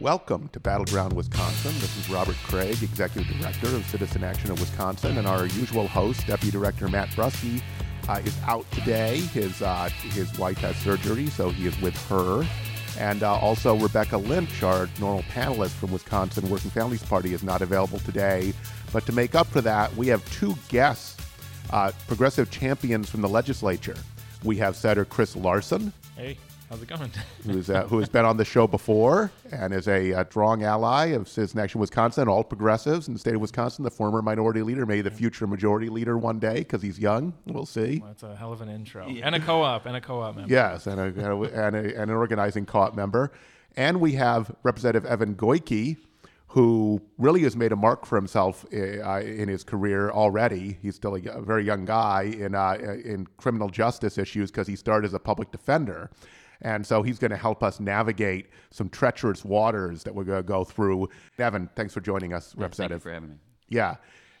[0.00, 1.72] Welcome to Battleground Wisconsin.
[1.80, 6.26] This is Robert Craig, Executive Director of Citizen Action of Wisconsin, and our usual host,
[6.26, 7.62] Deputy Director Matt Brusky,
[8.06, 9.16] uh, is out today.
[9.18, 12.46] His uh, his wife has surgery, so he is with her.
[12.98, 17.62] And uh, also, Rebecca Lynch, our normal panelist from Wisconsin Working Families Party, is not
[17.62, 18.52] available today.
[18.92, 21.16] But to make up for that, we have two guests,
[21.70, 23.96] uh, progressive champions from the legislature.
[24.44, 26.38] We have Senator Chris Larson, Hey,
[26.68, 27.10] how's it going?
[27.44, 31.06] who's uh, who has been on the show before and is a, uh strong ally
[31.06, 33.84] of Citizen Action Wisconsin, all progressives in the state of Wisconsin.
[33.84, 37.32] The former minority leader, maybe the future majority leader one day because he's young.
[37.46, 37.98] We'll see.
[37.98, 39.06] Well, that's a hell of an intro.
[39.06, 40.52] And a co-op, and a co-op member.
[40.52, 43.32] Yes, and, a, and, a, and, a, and an organizing co-op member,
[43.76, 45.96] and we have Representative Evan Goyke,
[46.48, 50.78] who really has made a mark for himself uh, in his career already.
[50.80, 55.06] He's still a very young guy in uh, in criminal justice issues because he started
[55.08, 56.10] as a public defender.
[56.62, 60.46] And so he's going to help us navigate some treacherous waters that we're going to
[60.46, 61.08] go through.
[61.36, 63.36] Devin, thanks for joining us, Thank you for having me.
[63.68, 63.96] Yeah.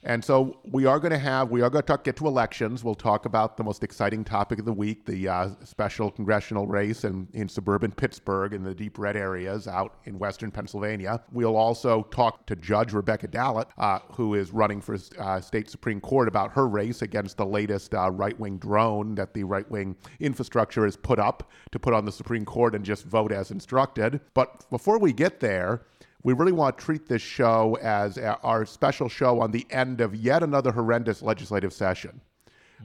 [0.06, 2.84] And so we are going to have, we are going to talk, get to elections.
[2.84, 7.02] We'll talk about the most exciting topic of the week, the uh, special congressional race
[7.02, 11.20] in, in suburban Pittsburgh in the deep red areas out in western Pennsylvania.
[11.32, 16.00] We'll also talk to Judge Rebecca Dallet, uh, who is running for uh, state Supreme
[16.00, 19.96] Court, about her race against the latest uh, right wing drone that the right wing
[20.20, 24.20] infrastructure has put up to put on the Supreme Court and just vote as instructed.
[24.34, 25.82] But before we get there,
[26.26, 30.12] we really want to treat this show as our special show on the end of
[30.12, 32.20] yet another horrendous legislative session,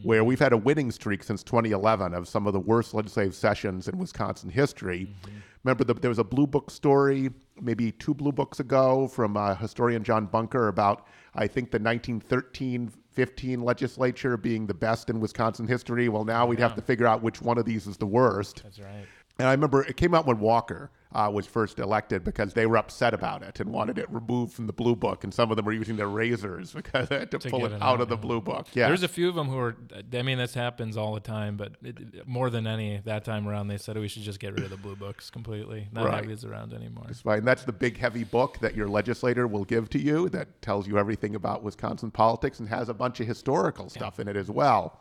[0.04, 3.88] where we've had a winning streak since 2011 of some of the worst legislative sessions
[3.88, 5.12] in Wisconsin history.
[5.64, 9.56] Remember, the, there was a Blue Book story maybe two Blue Books ago from uh,
[9.56, 15.68] historian John Buenker about, I think, the 1913 15 legislature being the best in Wisconsin
[15.68, 16.10] history.
[16.10, 18.62] Well, now we'd have to figure out which one of these is the worst.
[18.64, 19.06] That's right.
[19.40, 22.78] And I remember it came out when Walker uh, was first elected because they were
[22.78, 25.66] upset about it and wanted it removed from the blue book, and some of them
[25.66, 28.16] were using their razors because they had to, To pull it it out of the
[28.16, 28.22] yeah.
[28.22, 28.68] blue book.
[28.74, 29.76] Yeah, There's a few of them who are.
[30.14, 33.68] I mean, this happens all the time, but it, more than any, that time around,
[33.68, 35.88] they said we should just get rid of the blue books completely.
[35.92, 36.16] Not Right.
[36.16, 37.06] have these around anymore.
[37.10, 37.44] It's fine.
[37.44, 40.98] That's the big heavy book that your legislator will give to you that tells you
[40.98, 45.00] everything about Wisconsin politics and has a bunch of historical stuff in it as well.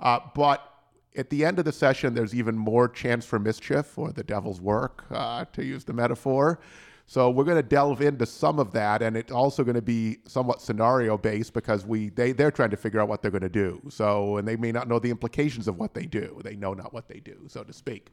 [0.00, 0.73] Uh, but
[1.16, 4.60] at the end of the session, there's even more chance for mischief or the devil's
[4.60, 6.58] work, uh, to use the metaphor.
[7.06, 10.18] So we're going to delve into some of that, and it's also going to be
[10.26, 13.48] somewhat scenario based because we they they're trying to figure out what they're going to
[13.48, 13.80] do.
[13.90, 16.40] So and they may not know the implications of what they do.
[16.42, 18.08] They know not what they do, so to speak.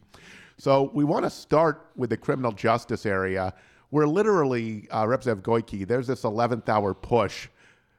[0.57, 3.53] So we want to start with the criminal justice area,
[3.91, 7.47] where literally uh, Representative Goyke, there's this 11th hour push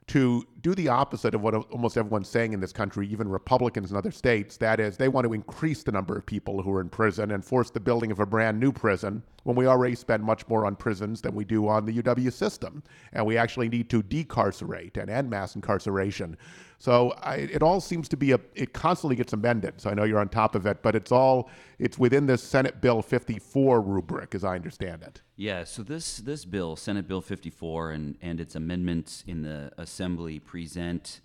[0.09, 3.97] to do the opposite of what almost everyone's saying in this country, even Republicans in
[3.97, 4.57] other states.
[4.57, 7.45] That is, they want to increase the number of people who are in prison and
[7.45, 10.77] force the building of a brand new prison when we already spend much more on
[10.77, 12.83] prisons than we do on the UW system.
[13.13, 16.37] And we actually need to decarcerate and end mass incarceration.
[16.79, 19.81] So I, it all seems to be a, it constantly gets amended.
[19.81, 22.81] So I know you're on top of it, but it's all, it's within this Senate
[22.81, 25.23] Bill 54 rubric, as I understand it.
[25.37, 30.39] Yeah, so this this bill, Senate Bill 54, and and its amendments in the Assembly
[30.53, 31.21] present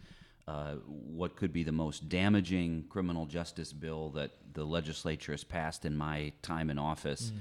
[0.48, 5.84] uh, what could be the most damaging criminal justice bill that the legislature has passed
[5.84, 7.34] in my time in office.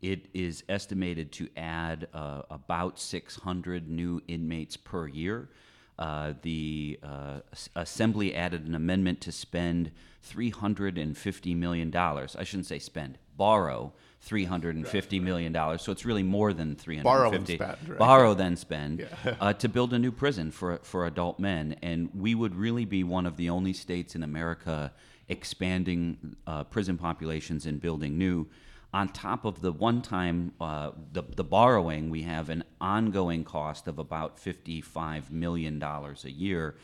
[0.00, 5.50] It is estimated to add uh, about 600 new inmates per year.
[5.98, 9.90] Uh, the uh, S- Assembly added an amendment to spend
[10.26, 11.94] $350 million.
[11.94, 13.92] I shouldn't say spend, borrow
[14.28, 15.52] $350 million.
[15.78, 17.98] So it's really more than 350 Borrow and spend, right?
[17.98, 19.06] Borrow then spend
[19.40, 21.76] uh, to build a new prison for, for adult men.
[21.82, 24.92] And we would really be one of the only states in America
[25.28, 28.46] expanding uh, prison populations and building new.
[28.92, 33.98] On top of the one-time uh, the, the borrowing, we have an ongoing cost of
[33.98, 36.76] about fifty-five million dollars a year,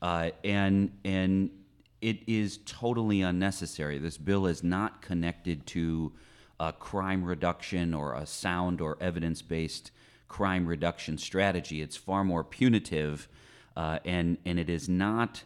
[0.00, 1.50] uh, and and
[2.00, 3.98] it is totally unnecessary.
[3.98, 6.12] This bill is not connected to
[6.62, 9.90] a crime reduction or a sound or evidence-based
[10.28, 11.82] crime reduction strategy.
[11.82, 13.26] It's far more punitive,
[13.76, 15.42] uh, and and it is not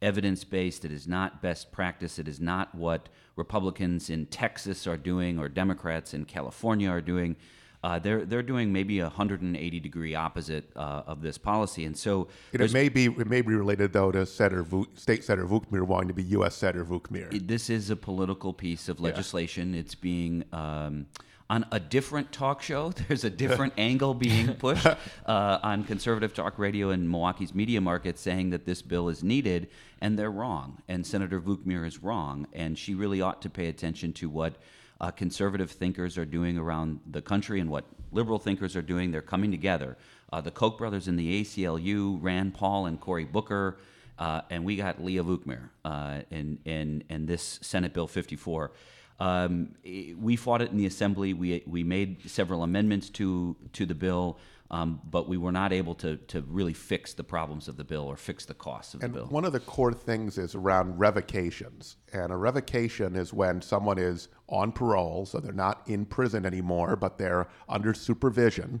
[0.00, 0.86] evidence based.
[0.86, 2.18] It is not best practice.
[2.18, 7.36] It is not what Republicans in Texas are doing or Democrats in California are doing.
[7.84, 12.28] Uh, they're they're doing maybe a 180 degree opposite uh, of this policy, and so
[12.54, 14.64] And it may be it may be related though to Senator
[14.94, 16.56] State Senator Vukmir wanting to be U.S.
[16.56, 17.46] Senator Vukmir.
[17.46, 19.74] this is a political piece of legislation.
[19.74, 21.04] It's being um,
[21.50, 22.88] on a different talk show.
[23.08, 24.86] There's a different angle being pushed
[25.26, 29.68] uh, on conservative talk radio and Milwaukee's media market, saying that this bill is needed,
[30.00, 30.80] and they're wrong.
[30.88, 34.56] And Senator Vukmir is wrong, and she really ought to pay attention to what
[35.04, 39.10] uh, conservative thinkers are doing around the country and what liberal thinkers are doing.
[39.10, 39.98] They're coming together.
[40.32, 43.76] Uh, the Koch brothers in the ACLU, Rand Paul and Cory Booker,
[44.18, 48.72] uh, and we got Leah Vukmir uh, in, in, in this Senate Bill 54.
[49.20, 51.34] Um, we fought it in the assembly.
[51.34, 54.38] We, we made several amendments to, to the bill,
[54.70, 58.04] um, but we were not able to, to really fix the problems of the bill
[58.04, 59.26] or fix the costs of and the bill.
[59.28, 61.96] One of the core things is around revocations.
[62.12, 66.96] And a revocation is when someone is on parole, so they're not in prison anymore,
[66.96, 68.80] but they're under supervision.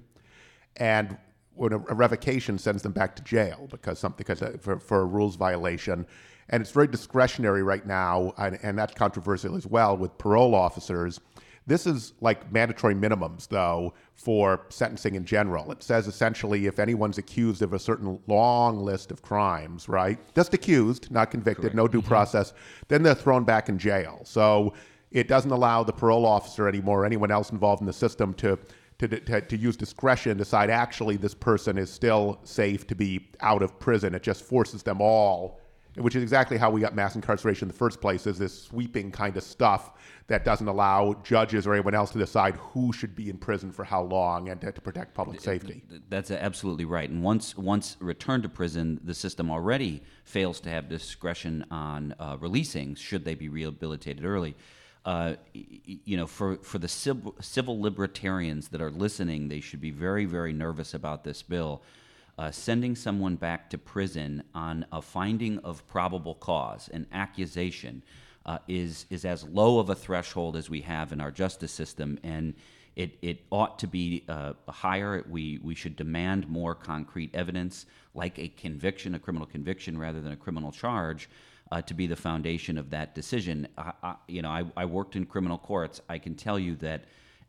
[0.76, 1.18] And
[1.54, 5.02] when a, a revocation sends them back to jail because something because uh, for, for
[5.02, 6.06] a rules violation,
[6.48, 11.20] and it's very discretionary right now, and, and that's controversial as well with parole officers.
[11.66, 15.72] This is like mandatory minimums, though, for sentencing in general.
[15.72, 20.18] It says essentially if anyone's accused of a certain long list of crimes, right?
[20.34, 21.76] Just accused, not convicted, Correct.
[21.76, 22.08] no due mm-hmm.
[22.08, 22.52] process,
[22.88, 24.20] then they're thrown back in jail.
[24.24, 24.74] So
[25.10, 28.58] it doesn't allow the parole officer anymore, or anyone else involved in the system, to
[28.98, 33.28] to, to, to use discretion, and decide actually this person is still safe to be
[33.40, 34.14] out of prison.
[34.14, 35.60] It just forces them all,
[35.96, 39.10] which is exactly how we got mass incarceration in the first place, is this sweeping
[39.10, 39.92] kind of stuff
[40.26, 43.84] that doesn't allow judges or anyone else to decide who should be in prison for
[43.84, 45.82] how long and to, to protect public safety.
[46.08, 47.08] That's absolutely right.
[47.10, 52.36] And once once returned to prison, the system already fails to have discretion on uh,
[52.40, 54.56] releasing should they be rehabilitated early.
[55.04, 59.90] Uh, you know, for, for the civil, civil libertarians that are listening, they should be
[59.90, 61.82] very, very nervous about this bill.
[62.38, 68.02] Uh, sending someone back to prison on a finding of probable cause, an accusation,
[68.46, 72.18] uh, is is as low of a threshold as we have in our justice system,
[72.22, 72.54] and
[72.96, 75.24] it, it ought to be uh, higher.
[75.28, 80.32] We we should demand more concrete evidence, like a conviction, a criminal conviction, rather than
[80.32, 81.28] a criminal charge
[81.72, 83.66] uh, to be the foundation of that decision.
[83.76, 86.00] I, I, you know, I, I worked in criminal courts.
[86.08, 87.04] I can tell you that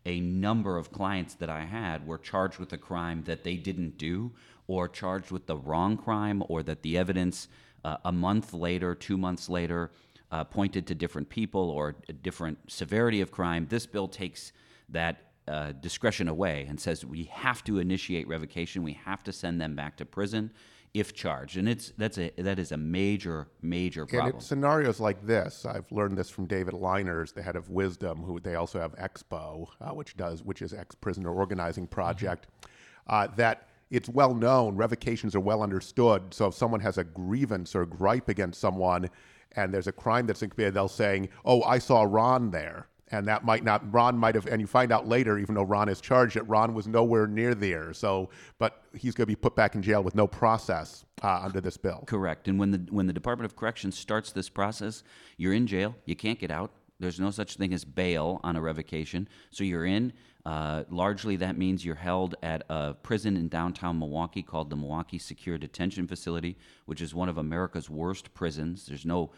[0.06, 3.98] a number of clients that I had were charged with a crime that they didn't
[3.98, 4.32] do,
[4.68, 7.48] or charged with the wrong crime, or that the evidence
[7.84, 9.92] uh, a month later, two months later,
[10.32, 13.68] uh, pointed to different people or a different severity of crime.
[13.70, 14.52] This bill takes
[14.90, 15.18] that
[15.48, 18.84] uh, discretion away and says we have to initiate revocation.
[18.84, 20.52] We have to send them back to prison
[20.96, 24.36] if charged, and it's that's a that is a major major problem.
[24.36, 25.66] And scenarios like this.
[25.66, 29.68] I've learned this from David Liners, the head of Wisdom, who they also have Expo,
[29.82, 32.48] uh, which does which is ex prisoner organizing project.
[32.48, 32.72] Mm-hmm.
[33.08, 36.34] Uh, that it's well known, revocations are well understood.
[36.34, 39.10] So if someone has a grievance or gripe against someone,
[39.56, 43.46] and there's a crime that's committed, they'll saying, "Oh, I saw Ron there." and that
[43.46, 46.36] might not Ron might have and you find out later even though Ron is charged
[46.36, 47.94] that Ron was nowhere near there.
[47.94, 51.62] So but he's going to be put back in jail with no process uh, under
[51.62, 52.04] this bill.
[52.08, 52.48] Correct.
[52.48, 55.04] And when the when the Department of Corrections starts this process
[55.38, 55.96] you're in jail.
[56.06, 56.72] You can't get out.
[57.00, 59.28] There's no such thing as bail on a revocation.
[59.52, 60.14] So you're in
[60.46, 65.20] uh, largely that means you're held at a prison in downtown Milwaukee called the Milwaukee
[65.20, 69.32] Secure Detention Facility which is one of America's worst prisons there's no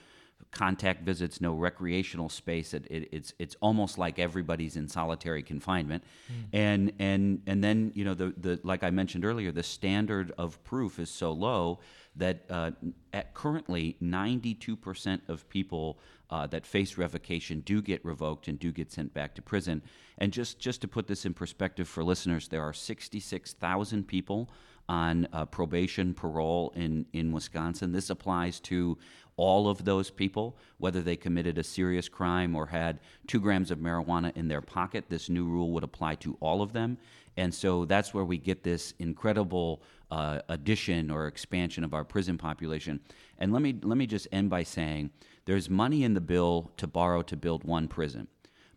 [0.52, 2.74] contact visits, no recreational space.
[2.74, 6.46] It, it, it's it's almost like everybody's in solitary confinement, mm.
[6.54, 10.64] and and and then you know the the like I mentioned earlier, the standard of
[10.64, 11.80] proof is so low
[12.16, 12.72] that uh,
[13.14, 16.00] at currently 92% of people
[16.32, 19.84] uh, that face revocation do get revoked and do get sent back to prison.
[20.18, 24.50] And just just to put this in perspective for listeners, there are 66,000 people
[24.90, 27.92] on uh, probation parole in, in Wisconsin.
[27.92, 28.98] This applies to
[29.36, 33.78] all of those people, whether they committed a serious crime or had two grams of
[33.78, 35.06] marijuana in their pocket.
[35.10, 36.98] This new rule would apply to all of them.
[37.36, 42.38] And so that's where we get this incredible uh, addition or expansion of our prison
[42.38, 43.00] population.
[43.38, 45.12] And let me, let me just end by saying
[45.46, 48.28] there's money in the bill to borrow to build one prison.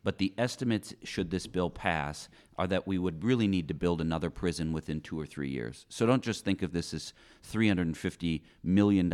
[0.03, 4.01] But the estimates, should this bill pass, are that we would really need to build
[4.01, 5.87] another prison within two or three years.
[5.89, 7.13] So don't just think of this as
[7.51, 9.09] $350 million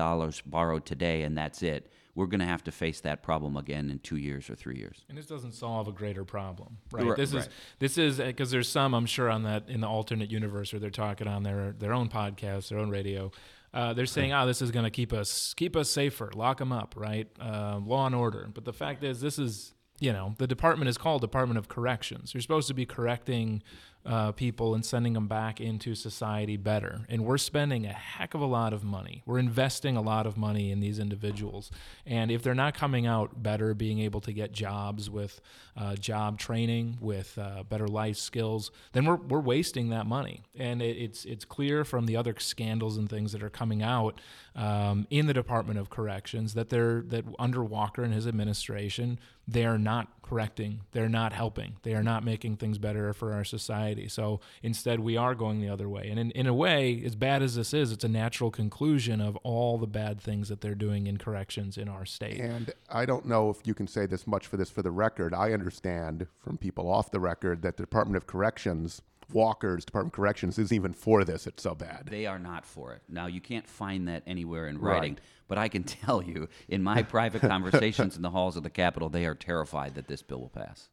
[0.47, 1.91] borrowed today and that's it.
[2.15, 5.05] We're going to have to face that problem again in two years or three years.
[5.11, 7.05] And this doesn't solve a greater problem, right?
[7.05, 7.43] Right, this right.
[7.43, 10.81] is this is because there's some I'm sure on that in the alternate universe where
[10.81, 13.31] they're talking on their their own podcast, their own radio.
[13.75, 16.73] Uh, they're saying, "Oh, this is going to keep us keep us safer, lock them
[16.73, 17.29] up, right?
[17.39, 20.99] Uh, law and order." But the fact is, this is you know, the department is
[20.99, 22.35] called Department of Corrections.
[22.35, 23.63] You're supposed to be correcting
[24.07, 27.05] uh, people and sending them back into society better.
[27.09, 29.23] And we're spending a heck of a lot of money.
[29.27, 31.73] We're investing a lot of money in these individuals.
[32.07, 35.41] And if they're not coming out better, being able to get jobs with
[35.77, 40.45] uh, job training, with uh, better life skills, then we're, we're wasting that money.
[40.57, 44.21] And it, it's, it's clear from the other scandals and things that are coming out
[44.57, 49.67] um, in the Department of Corrections that they're that under Walker and his administration, they
[49.67, 54.09] are not correcting, they're not helping, they are not making things better for our society.
[54.09, 56.09] So instead, we are going the other way.
[56.09, 59.37] And in, in a way, as bad as this is, it's a natural conclusion of
[59.45, 62.41] all the bad things that they're doing in corrections in our state.
[62.41, 65.35] And I don't know if you can say this much for this for the record.
[65.35, 69.03] I understand from people off the record that the Department of Corrections,
[69.33, 71.47] Walker's Department of Corrections, isn't even for this.
[71.47, 72.09] It's so bad.
[72.11, 73.03] They are not for it.
[73.09, 75.21] Now, you can't find that anywhere in writing, right.
[75.49, 79.09] but I can tell you, in my private conversations in the halls of the Capitol,
[79.09, 80.89] they are terrified that this bill will pass.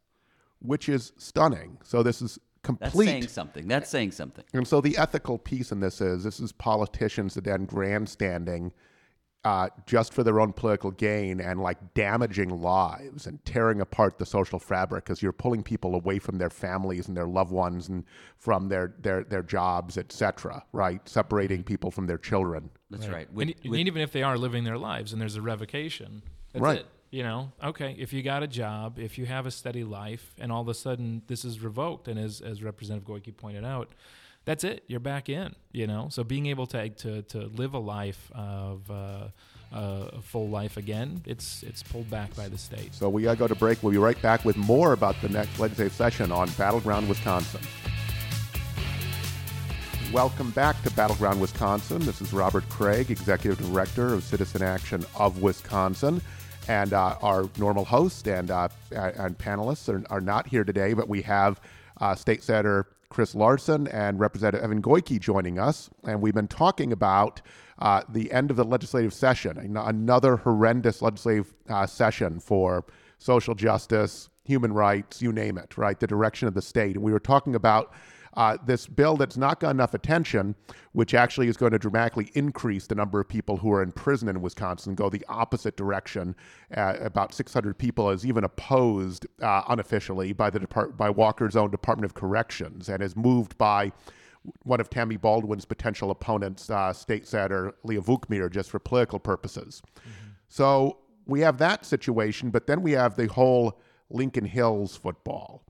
[0.60, 1.78] Which is stunning.
[1.82, 3.06] So this is complete.
[3.06, 3.68] That's saying something.
[3.68, 4.44] That's saying something.
[4.52, 8.72] And so the ethical piece in this is this is politicians that then grandstanding
[9.44, 14.24] uh, just for their own political gain and like damaging lives and tearing apart the
[14.24, 18.04] social fabric because you're pulling people away from their families and their loved ones and
[18.38, 20.64] from their their their jobs, etc.
[20.72, 22.70] Right, separating people from their children.
[22.90, 23.14] That's right.
[23.14, 23.32] right.
[23.32, 26.22] With, and, with, and, even if they are living their lives and there's a revocation,
[26.54, 26.78] right.
[26.78, 26.86] It.
[27.10, 30.50] You know, okay, if you got a job, if you have a steady life, and
[30.50, 33.94] all of a sudden this is revoked, and as as Representative Goyke pointed out,
[34.44, 34.84] that's it.
[34.86, 35.54] You're back in.
[35.72, 39.28] You know, so being able to to to live a life of uh,
[39.72, 42.94] uh, a full life again, it's it's pulled back by the state.
[42.94, 43.82] So we gotta go to break.
[43.82, 47.60] We'll be right back with more about the next legislative session on Battleground Wisconsin.
[50.14, 51.98] Welcome back to Battleground Wisconsin.
[51.98, 56.22] This is Robert Craig, Executive Director of Citizen Action of Wisconsin.
[56.68, 61.08] And uh, our normal host and, uh, and panelists are, are, not here today, but
[61.08, 61.60] we have
[62.00, 65.88] uh, State Senator Chris Larson and Representative Evan Goyke joining us.
[66.02, 67.40] And we've been talking about
[67.78, 72.84] uh, the end of the legislative session, another horrendous legislative uh, session for
[73.18, 76.00] social justice, human rights, you name it, right?
[76.00, 76.96] The direction of the state.
[76.96, 77.92] And we were talking about
[78.36, 80.54] uh, this bill that's not got enough attention,
[80.92, 84.28] which actually is going to dramatically increase the number of people who are in prison
[84.28, 86.34] in Wisconsin, go the opposite direction.
[86.76, 91.70] Uh, about 600 people is even opposed uh, unofficially by the Depart- by Walker's own
[91.70, 93.92] Department of Corrections, and is moved by
[94.64, 99.82] one of Tammy Baldwin's potential opponents, uh, State Senator Leah Vukmir, just for political purposes.
[100.00, 100.28] Mm-hmm.
[100.48, 105.62] So we have that situation, but then we have the whole Lincoln Hills football.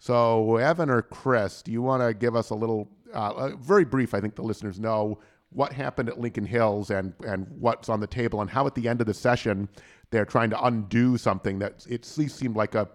[0.00, 4.14] So, Evan or Chris, do you want to give us a little, uh, very brief?
[4.14, 8.06] I think the listeners know what happened at Lincoln Hills and and what's on the
[8.06, 9.68] table, and how at the end of the session
[10.10, 12.86] they're trying to undo something that it seemed like a uh,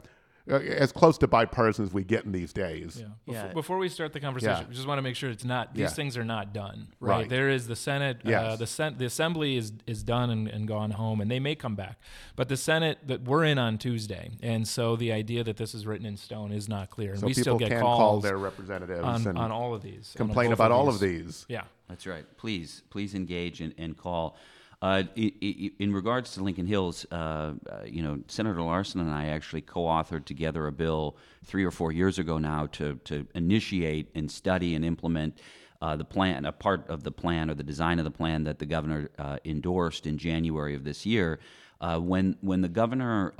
[0.48, 2.98] as close to bipartisan as we get in these days.
[3.00, 3.08] Yeah.
[3.26, 3.54] Before, yeah.
[3.54, 4.68] before we start the conversation, yeah.
[4.68, 5.90] we just want to make sure it's not these yeah.
[5.90, 6.88] things are not done.
[7.00, 7.22] Right?
[7.22, 7.30] right.
[7.30, 8.18] There is the Senate.
[8.18, 8.44] Uh, yes.
[8.44, 11.56] Uh, the Sen- the Assembly is is done and, and gone home, and they may
[11.56, 11.98] come back.
[12.36, 15.88] But the Senate that we're in on Tuesday, and so the idea that this is
[15.88, 17.12] written in stone is not clear.
[17.12, 19.82] And so we people still get can calls call their representatives on, on all of
[19.82, 20.14] these.
[20.16, 21.46] Complain about of all of these.
[21.50, 21.64] Yeah.
[21.90, 22.26] That's right.
[22.38, 24.38] Please, please engage and, and call.
[24.82, 27.54] Uh, in regards to Lincoln Hills, uh, uh,
[27.86, 32.20] you know, Senator Larson and I actually co-authored together a bill three or four years
[32.20, 35.40] ago now to to initiate and study and implement
[35.82, 38.60] uh, the plan, a part of the plan or the design of the plan that
[38.60, 41.40] the governor uh, endorsed in January of this year.
[41.82, 43.34] Uh, when when the governor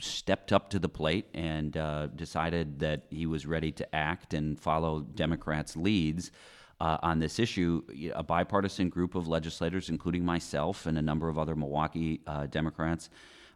[0.00, 1.72] stepped up to the plate and
[2.16, 6.30] decided that he was ready to act and follow Democrats' leads
[6.80, 7.82] uh, on this issue.
[8.14, 13.10] A bipartisan group of legislators, including myself and a number of other Milwaukee uh, Democrats,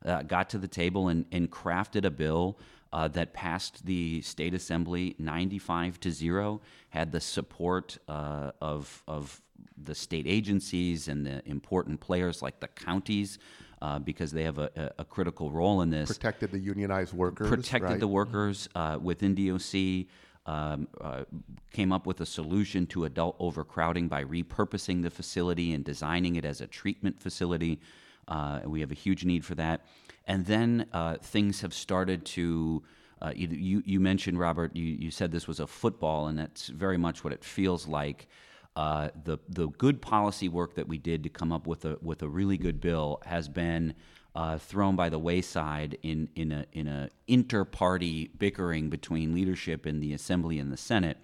[0.05, 2.59] uh, got to the table and, and crafted a bill
[2.93, 6.61] uh, that passed the state assembly 95 to 0,
[6.91, 9.41] had the support uh, of, of
[9.83, 13.39] the state agencies and the important players like the counties.
[13.81, 16.07] Uh, because they have a, a, critical role in this.
[16.07, 17.49] Protected the unionized workers.
[17.49, 17.99] Protected right?
[17.99, 20.07] the workers uh, within DOC
[20.47, 21.25] um, uh,
[21.73, 26.45] came up with a solution to adult overcrowding by repurposing the facility and designing it
[26.45, 27.81] as a treatment facility.
[28.29, 29.87] Uh, we have a huge need for that.
[30.27, 32.83] And then uh, things have started to.
[33.21, 36.99] Uh, you, you, mentioned, Robert, you, you said this was a football, and that's very
[36.99, 38.27] much what it feels like.
[38.75, 42.23] Uh, the, the good policy work that we did to come up with a, with
[42.23, 43.95] a really good bill has been
[44.35, 50.01] uh, thrown by the wayside in in a in a inter-party bickering between leadership in
[50.01, 51.19] the Assembly and the Senate.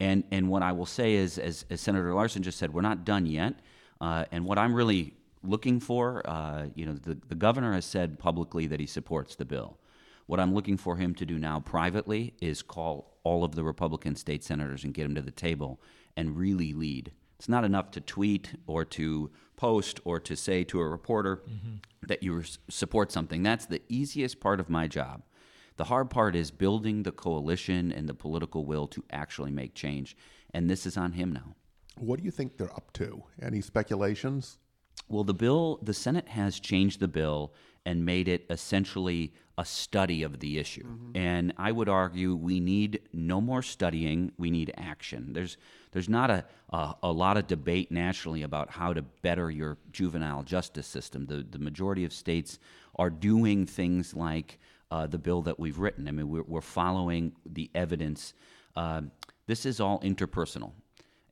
[0.00, 3.04] And and what I will say is, as, as Senator Larson just said, we're not
[3.04, 3.54] done yet.
[4.00, 8.18] Uh, and what I'm really looking for, uh, you know, the, the governor has said
[8.18, 9.78] publicly that he supports the bill.
[10.26, 14.16] What I'm looking for him to do now privately is call all of the Republican
[14.16, 15.80] state senators and get them to the table
[16.16, 17.12] and really lead.
[17.38, 21.76] It's not enough to tweet or to post or to say to a reporter mm-hmm.
[22.06, 23.42] that you support something.
[23.42, 25.22] That's the easiest part of my job.
[25.76, 30.16] The hard part is building the coalition and the political will to actually make change.
[30.52, 31.56] And this is on him now.
[31.96, 33.24] What do you think they're up to?
[33.42, 34.58] Any speculations?
[35.08, 37.52] Well, the bill, the Senate has changed the bill
[37.86, 40.84] and made it essentially a study of the issue.
[41.14, 45.32] And I would argue we need no more studying, we need action.
[45.32, 45.56] There's
[45.92, 50.42] there's not a, a, a lot of debate nationally about how to better your juvenile
[50.42, 51.26] justice system.
[51.26, 52.58] The the majority of states
[52.96, 54.58] are doing things like
[54.90, 56.08] uh, the bill that we've written.
[56.08, 58.34] I mean, we're, we're following the evidence.
[58.76, 59.12] Um
[59.46, 60.72] this is all interpersonal,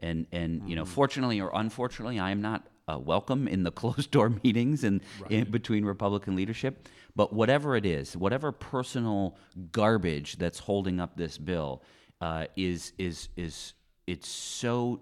[0.00, 4.10] and and you know, fortunately or unfortunately, I am not uh, welcome in the closed
[4.10, 6.88] door meetings and in between Republican leadership.
[7.14, 9.36] But whatever it is, whatever personal
[9.70, 11.82] garbage that's holding up this bill
[12.20, 13.74] uh, is is is
[14.06, 15.00] it's so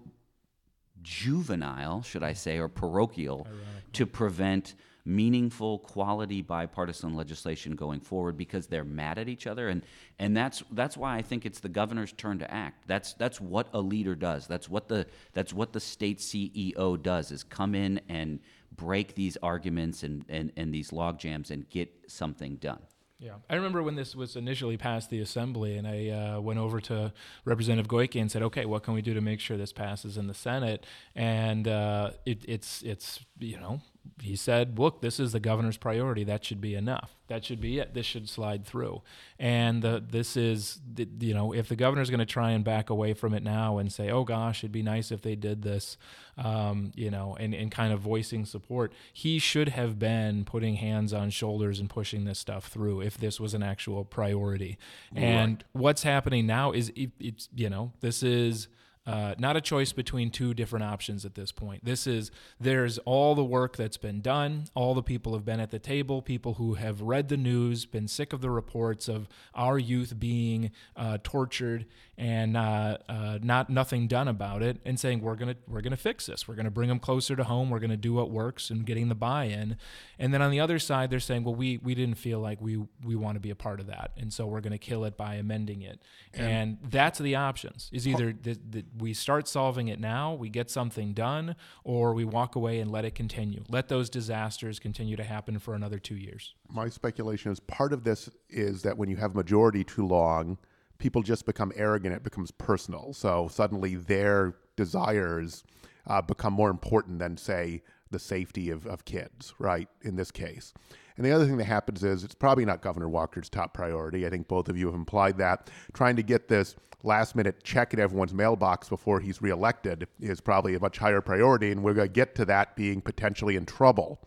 [1.01, 3.47] juvenile, should I say, or parochial,
[3.93, 9.83] to prevent meaningful, quality bipartisan legislation going forward because they're mad at each other, and
[10.19, 12.87] and that's that's why I think it's the governor's turn to act.
[12.87, 14.47] That's that's what a leader does.
[14.47, 18.39] That's what the that's what the state CEO does is come in and
[18.75, 22.81] break these arguments and and, and these log jams and get something done.
[23.21, 26.81] Yeah, I remember when this was initially passed the assembly, and I uh, went over
[26.81, 27.13] to
[27.45, 30.25] Representative Goyke and said, "Okay, what can we do to make sure this passes in
[30.25, 33.79] the Senate?" And uh, it, it's it's you know
[34.21, 36.23] he said, "Look, this is the governor's priority.
[36.23, 37.15] That should be enough.
[37.27, 37.93] That should be it.
[37.93, 39.01] This should slide through."
[39.39, 42.89] And uh, this is, the, you know, if the governor's going to try and back
[42.89, 45.97] away from it now and say, "Oh gosh, it'd be nice if they did this,"
[46.37, 51.13] um, you know, and, and kind of voicing support, he should have been putting hands
[51.13, 54.77] on shoulders and pushing this stuff through if this was an actual priority.
[55.15, 58.67] And what's happening now is, it, it's, you know, this is.
[59.05, 61.83] Uh, not a choice between two different options at this point.
[61.83, 62.29] This is
[62.59, 64.65] there's all the work that's been done.
[64.75, 66.21] All the people have been at the table.
[66.21, 70.69] People who have read the news, been sick of the reports of our youth being
[70.95, 71.87] uh, tortured
[72.21, 76.27] and uh, uh, not nothing done about it, and saying we're gonna we're gonna fix
[76.27, 76.47] this.
[76.47, 77.71] We're gonna bring them closer to home.
[77.71, 79.77] We're gonna do what works and getting the buy-in.
[80.19, 82.77] And then on the other side, they're saying, well, we we didn't feel like we
[83.03, 85.35] we want to be a part of that, and so we're gonna kill it by
[85.35, 85.99] amending it.
[86.33, 87.89] And, that's the options.
[87.91, 92.25] Is either that that we start solving it now, we get something done, or we
[92.25, 93.63] walk away and let it continue.
[93.69, 96.53] Let those disasters continue to happen for another two years.
[96.69, 100.57] My speculation is part of this is that when you have majority too long,
[100.97, 102.15] people just become arrogant.
[102.15, 103.13] It becomes personal.
[103.13, 105.63] So suddenly their desires
[106.07, 109.87] uh, become more important than, say, the safety of, of kids, right?
[110.01, 110.73] In this case.
[111.17, 114.25] And the other thing that happens is it's probably not Governor Walker's top priority.
[114.25, 115.69] I think both of you have implied that.
[115.93, 120.75] Trying to get this last minute check in everyone's mailbox before he's reelected is probably
[120.75, 121.71] a much higher priority.
[121.71, 124.21] And we're going to get to that being potentially in trouble.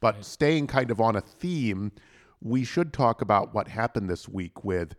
[0.00, 1.92] But staying kind of on a theme,
[2.40, 4.94] we should talk about what happened this week with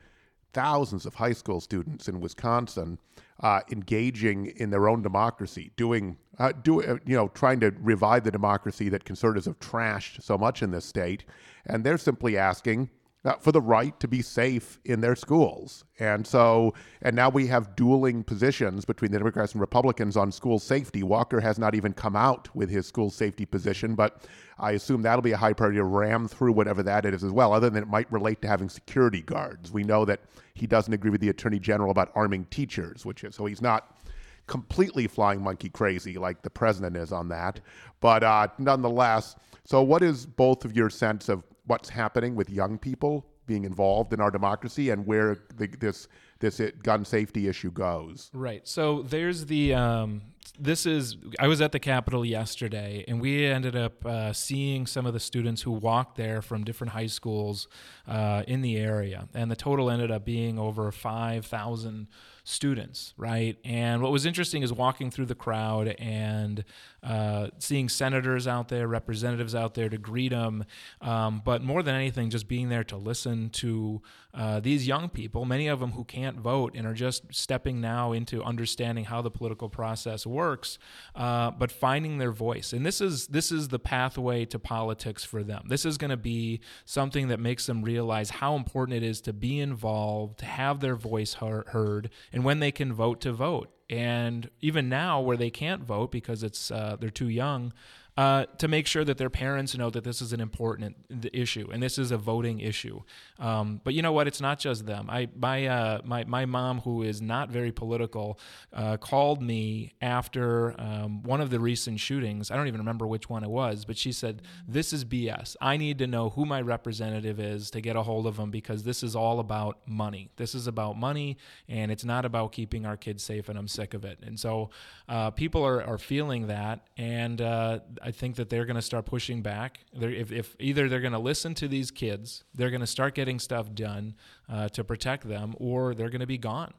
[0.54, 2.98] thousands of high school students in Wisconsin
[3.42, 8.24] uh, engaging in their own democracy, doing, uh, do, uh, you know, trying to revive
[8.24, 11.26] the democracy that conservatives have trashed so much in this state,
[11.66, 12.90] and they're simply asking.
[13.24, 15.86] Uh, for the right to be safe in their schools.
[16.00, 20.58] And so, and now we have dueling positions between the Democrats and Republicans on school
[20.58, 21.04] safety.
[21.04, 24.28] Walker has not even come out with his school safety position, but
[24.62, 27.52] I assume that'll be a high priority to ram through whatever that is as well,
[27.52, 29.72] other than it might relate to having security guards.
[29.72, 30.22] We know that
[30.54, 33.98] he doesn't agree with the Attorney General about arming teachers, which is, so he's not
[34.46, 37.60] completely flying monkey crazy like the president is on that.
[38.02, 42.78] But uh, nonetheless, so what is both of your sense of what's happening with young
[42.78, 46.08] people being involved in our democracy and where the, this
[46.42, 48.30] this gun safety issue goes?
[48.34, 48.68] Right.
[48.68, 49.74] So there's the.
[49.74, 50.22] Um,
[50.60, 51.18] this is.
[51.40, 55.20] I was at the Capitol yesterday, and we ended up uh, seeing some of the
[55.20, 57.68] students who walked there from different high schools
[58.08, 62.08] uh, in the area, and the total ended up being over five thousand
[62.52, 63.58] students, right?
[63.64, 66.64] And what was interesting is walking through the crowd and
[67.02, 70.66] uh, seeing senators out there, representatives out there to greet them,
[71.02, 74.02] um, but more than anything, just being there to listen to
[74.34, 78.12] uh, these young people, many of them who can't vote and are just stepping now
[78.12, 80.78] into understanding how the political process works,
[81.16, 82.72] uh, but finding their voice.
[82.72, 85.66] And this is this is the pathway to politics for them.
[85.68, 89.34] This is going to be something that makes them realize how important it is to
[89.34, 93.70] be involved, to have their voice heard, and when they can vote, to vote.
[93.90, 97.74] And even now, where they can't vote because it's uh, they're too young,
[98.18, 100.96] uh, to make sure that their parents know that this is an important
[101.32, 103.02] issue and this is a voting issue.
[103.40, 104.28] Um, but you know what?
[104.28, 105.10] It's not just them.
[105.10, 108.38] I my uh, my my mom, who is not very political,
[108.74, 112.52] uh, called me after um, one of the recent shootings.
[112.52, 115.56] I don't even remember which one it was, but she said, "This is BS.
[115.62, 118.84] I need to know who my representative is to get a hold of them because
[118.84, 120.32] this is all about money.
[120.36, 121.38] This is about money,
[121.70, 123.48] and it's not about keeping our kids safe.
[123.48, 124.20] And I'm sick of it.
[124.22, 124.70] And so
[125.08, 129.06] uh, people are are feeling that and uh, I think that they're going to start
[129.06, 129.82] pushing back.
[129.94, 133.40] If, if either they're going to listen to these kids, they're going to start getting
[133.40, 134.16] stuff done
[134.50, 136.74] uh, to protect them, or they're going to be gone.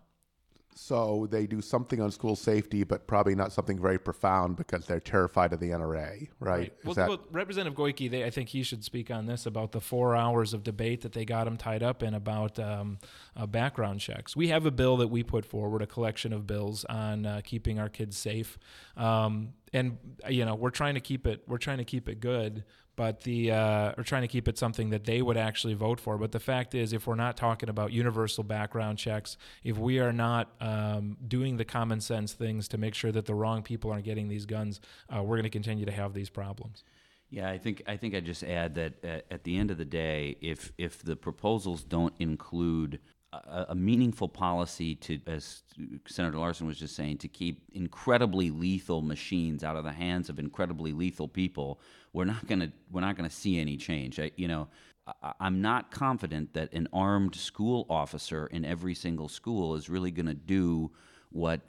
[0.74, 5.00] So they do something on school safety, but probably not something very profound because they're
[5.00, 6.50] terrified of the NRA, right?
[6.58, 6.74] right.
[6.84, 7.08] Well, that...
[7.08, 10.54] well, Representative Goyke, they, I think he should speak on this about the four hours
[10.54, 12.98] of debate that they got him tied up in about um,
[13.36, 14.34] uh, background checks.
[14.34, 17.78] We have a bill that we put forward, a collection of bills on uh, keeping
[17.78, 18.58] our kids safe,
[18.96, 22.64] um, and you know we're trying to keep it we're trying to keep it good
[22.96, 26.18] but the uh, or trying to keep it something that they would actually vote for.
[26.18, 30.12] But the fact is, if we're not talking about universal background checks, if we are
[30.12, 34.04] not um, doing the common sense things to make sure that the wrong people aren't
[34.04, 34.80] getting these guns,
[35.14, 36.84] uh, we're going to continue to have these problems.
[37.30, 39.86] Yeah, I think I think I just add that uh, at the end of the
[39.86, 43.00] day, if if the proposals don't include
[43.32, 45.62] a, a, meaningful policy to, as
[46.06, 50.38] Senator Larson was just saying, to keep incredibly lethal machines out of the hands of
[50.38, 51.80] incredibly lethal people,
[52.12, 54.20] we're not going to we're not going to see any change.
[54.20, 54.68] I, you know,
[55.06, 60.10] I, I'm not confident that an armed school officer in every single school is really
[60.10, 60.90] going to do
[61.30, 61.60] what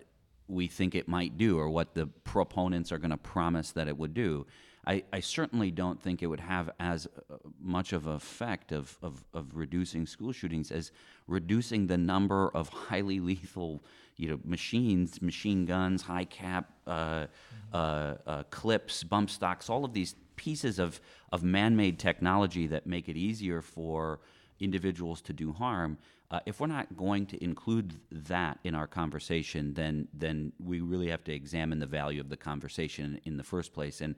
[0.48, 3.98] we think it might do or what the proponents are going to promise that it
[3.98, 4.46] would do.
[4.86, 9.24] I, I, certainly don't think it would have as uh, much of effect of, of,
[9.34, 10.92] of, reducing school shootings as
[11.28, 13.84] reducing the number of highly lethal
[14.18, 17.28] you know, machines, machine guns, high cap, uh,
[17.74, 21.00] uh, uh, clips, bump stocks, all of these pieces of,
[21.32, 24.20] of man-made technology that make it easier for
[24.60, 25.98] individuals to do harm.
[26.30, 31.10] Uh, if we're not going to include that in our conversation, then then we really
[31.10, 34.02] have to examine the value of the conversation in the first place.
[34.02, 34.16] And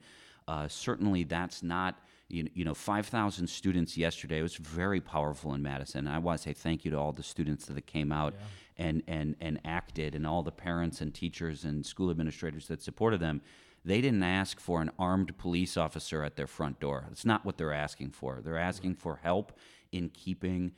[0.48, 4.38] uh, certainly, that's not you, you know 5,000 students yesterday.
[4.38, 6.06] It was very powerful in Madison.
[6.06, 8.34] And I want to say thank you to all the students that came out.
[8.34, 8.46] Yeah.
[8.78, 13.20] And, and, and acted, and all the parents and teachers and school administrators that supported
[13.20, 13.40] them
[13.86, 17.04] they didn't ask for an armed police officer at their front door.
[17.08, 18.40] That's not what they're asking for.
[18.42, 19.52] They're asking for help
[19.92, 20.72] in keeping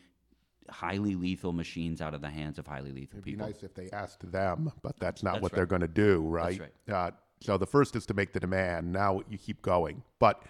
[0.69, 3.47] highly lethal machines out of the hands of highly lethal It'd people.
[3.47, 5.57] It'd be nice if they asked them, but that's not that's what right.
[5.57, 6.61] they're going to do, right?
[6.61, 6.95] right.
[6.95, 8.93] Uh, so the first is to make the demand.
[8.93, 10.03] Now you keep going.
[10.19, 10.43] But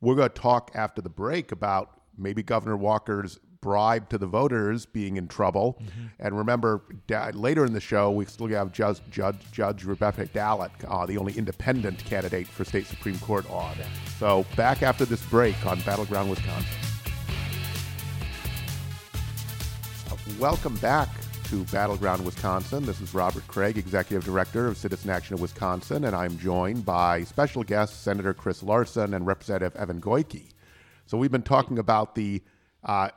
[0.00, 4.84] we're going to talk after the break about maybe Governor Walker's bribe to the voters
[4.84, 5.78] being in trouble.
[5.80, 6.06] Mm-hmm.
[6.18, 10.72] And remember, da- later in the show, we still have Judge, Judge, Judge Rebecca Dallet,
[10.88, 13.76] uh, the only independent candidate for state Supreme Court on.
[14.18, 16.66] So back after this break on Battleground Wisconsin.
[20.38, 21.08] Welcome back
[21.52, 22.86] to Battleground Wisconsin.
[22.86, 27.24] This is Robert Craig, Executive Director of Citizen Action of Wisconsin, and I'm joined by
[27.24, 30.48] special guests Senator Chris Larson and Representative Evan Goyke.
[31.04, 32.42] So we've been talking about the
[32.84, 33.10] uh,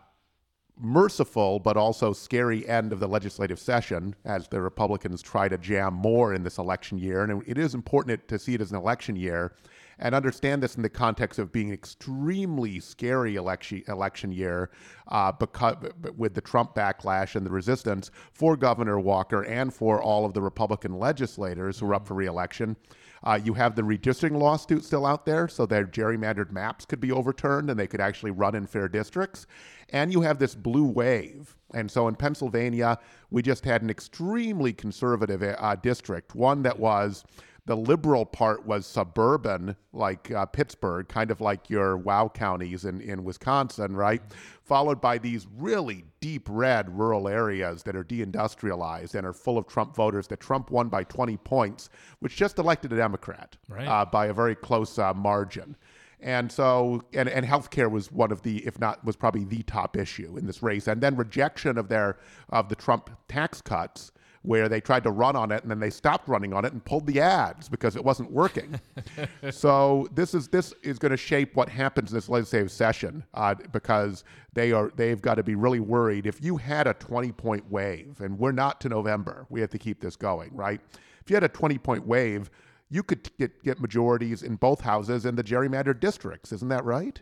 [0.78, 5.94] merciful but also scary end of the legislative session as the Republicans try to jam
[5.94, 7.24] more in this election year.
[7.24, 9.54] And it is important to see it as an election year
[10.00, 14.70] and understand this in the context of being an extremely scary election election year
[15.08, 15.76] uh, because
[16.18, 20.42] with the Trump backlash and the resistance for Governor Walker and for all of the
[20.42, 22.76] Republican legislators who are up for reelection.
[23.24, 27.12] Uh, you have the redistricting lawsuit still out there, so their gerrymandered maps could be
[27.12, 29.48] overturned and they could actually run in fair districts.
[29.90, 31.56] And you have this blue wave.
[31.74, 33.00] And so in Pennsylvania,
[33.32, 37.24] we just had an extremely conservative uh, district, one that was
[37.66, 43.02] the liberal part was suburban, like uh, Pittsburgh, kind of like your wow counties in,
[43.02, 44.22] in Wisconsin, right?
[44.62, 49.68] Followed by these really deep red rural areas that are deindustrialized and are full of
[49.68, 53.88] Trump voters that Trump won by 20 points, which just elected a Democrat right.
[53.88, 55.76] uh, by a very close uh, margin.
[56.20, 59.98] And so, and, and healthcare was one of the, if not, was probably the top
[59.98, 60.88] issue in this race.
[60.88, 62.18] And then rejection of their,
[62.50, 64.12] of the Trump tax cuts
[64.46, 66.84] where they tried to run on it and then they stopped running on it and
[66.86, 68.80] pulled the ads because it wasn't working.
[69.52, 73.56] so this is this is going to shape what happens in this legislative session uh,
[73.72, 76.26] because they are they've got to be really worried.
[76.26, 79.78] If you had a 20 point wave, and we're not to November, we have to
[79.78, 80.80] keep this going, right?
[81.22, 82.50] If you had a 20 point wave,
[82.90, 86.52] you could get, get majorities in both houses in the gerrymandered districts.
[86.52, 87.22] Isn't that right?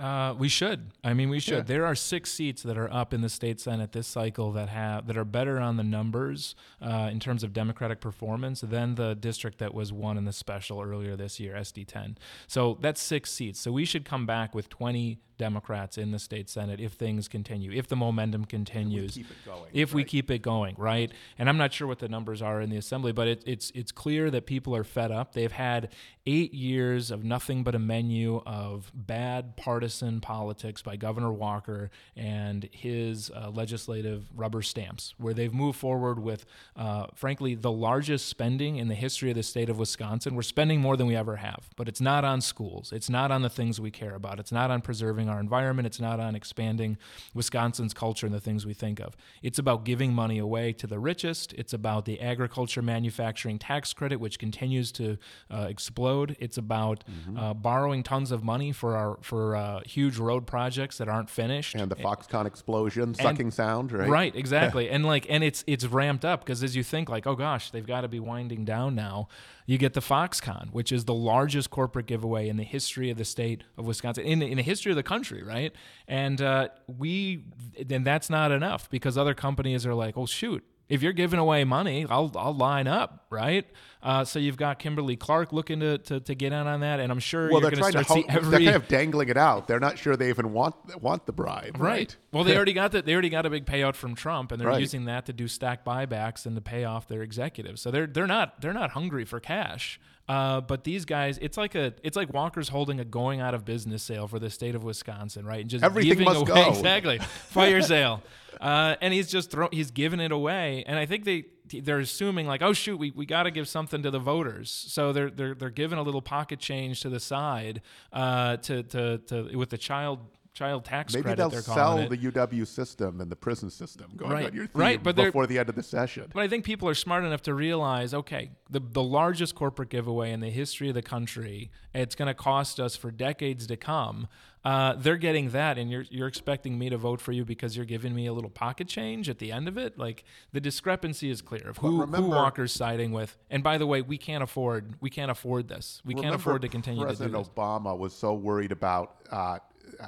[0.00, 0.90] Uh, we should.
[1.04, 1.58] I mean, we should.
[1.58, 1.62] Yeah.
[1.62, 5.06] There are six seats that are up in the state senate this cycle that have
[5.06, 9.58] that are better on the numbers uh, in terms of Democratic performance than the district
[9.58, 12.16] that was won in the special earlier this year, SD10.
[12.48, 13.60] So that's six seats.
[13.60, 17.72] So we should come back with 20 Democrats in the state Senate if things continue,
[17.72, 21.10] if the momentum continues, keep it going, if we keep it going, right?
[21.38, 23.90] And I'm not sure what the numbers are in the assembly, but it, it's it's
[23.90, 25.32] clear that people are fed up.
[25.32, 25.90] They've had
[26.24, 29.83] eight years of nothing but a menu of bad partisan
[30.20, 36.46] politics by Governor Walker and his uh, legislative rubber stamps, where they've moved forward with,
[36.76, 40.34] uh, frankly, the largest spending in the history of the state of Wisconsin.
[40.34, 42.92] We're spending more than we ever have, but it's not on schools.
[42.92, 44.38] It's not on the things we care about.
[44.40, 45.86] It's not on preserving our environment.
[45.86, 46.98] It's not on expanding
[47.34, 49.16] Wisconsin's culture and the things we think of.
[49.42, 51.52] It's about giving money away to the richest.
[51.54, 55.18] It's about the agriculture manufacturing tax credit, which continues to
[55.50, 56.36] uh, explode.
[56.40, 57.04] It's about
[57.36, 61.74] uh, borrowing tons of money for our for uh, huge road projects that aren't finished.
[61.74, 64.08] And the Foxconn explosion, sucking sound, right?
[64.08, 64.88] Right, exactly.
[64.94, 67.86] and like and it's it's ramped up because as you think like, oh gosh, they've
[67.86, 69.28] got to be winding down now.
[69.66, 73.24] You get the Foxconn, which is the largest corporate giveaway in the history of the
[73.24, 75.72] state of Wisconsin, in, in the history of the country, right?
[76.06, 77.44] And uh, we,
[77.88, 81.64] and that's not enough because other companies are like, oh shoot, if you're giving away
[81.64, 83.66] money, I'll I'll line up, right?
[84.04, 87.10] Uh, so you've got Kimberly Clark looking to, to, to get in on that, and
[87.10, 89.30] I'm sure Well, you're they're trying to to ho- see every they're kind of dangling
[89.30, 89.66] it out.
[89.66, 91.90] They're not sure they even want want the bribe, right?
[91.94, 92.16] Right.
[92.30, 93.06] Well, they already got that.
[93.06, 94.80] They already got a big payout from Trump, and they're Right.
[94.80, 97.80] using that to do stack buybacks and to pay off their executives.
[97.80, 99.98] So they're they're not they're not hungry for cash.
[100.28, 103.64] Uh, but these guys, it's like a it's like Walker's holding a going out of
[103.64, 105.60] business sale for the state of Wisconsin, right?
[105.62, 106.68] And just Everything giving must away go.
[106.76, 108.22] exactly fire sale,
[108.60, 110.82] uh, and he's just throw he's giving it away.
[110.86, 111.44] And I think they
[111.80, 115.12] they're assuming like, oh shoot, we, we got to give something to the voters, so
[115.12, 117.82] they're they're they're giving a little pocket change to the side
[118.12, 120.20] uh, to, to to with the child
[120.54, 122.08] child tax Maybe credit they'll they're sell it.
[122.08, 124.46] the UW system and the prison system going Right.
[124.46, 126.30] on your theme Right, but before the end of the session.
[126.32, 130.30] But I think people are smart enough to realize, okay, the the largest corporate giveaway
[130.30, 134.28] in the history of the country, it's going to cost us for decades to come.
[134.64, 137.84] Uh, they're getting that, and you're you're expecting me to vote for you because you're
[137.84, 139.98] giving me a little pocket change at the end of it.
[139.98, 143.36] Like the discrepancy is clear of who, who Walker's siding with.
[143.50, 146.00] And by the way, we can't afford we can't afford this.
[146.04, 147.52] We can't afford to continue President to do this.
[147.54, 149.58] Obama was so worried about uh,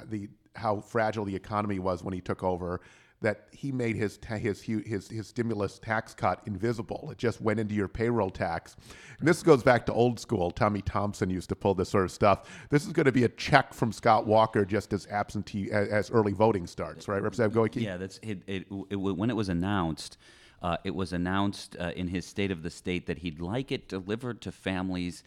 [0.05, 2.81] the how fragile the economy was when he took over
[3.21, 7.09] that he made his ta- his his his stimulus tax cut invisible.
[7.11, 8.75] It just went into your payroll tax.
[9.19, 10.51] And this goes back to old school.
[10.51, 12.67] Tommy Thompson used to pull this sort of stuff.
[12.69, 16.11] This is going to be a check from Scott Walker just as absentee as, as
[16.11, 17.81] early voting starts, right, Representative Goyke?
[17.81, 18.95] Yeah, that's it, it, it.
[18.95, 20.17] When it was announced,
[20.61, 23.87] uh, it was announced uh, in his State of the State that he'd like it
[23.89, 25.23] delivered to families,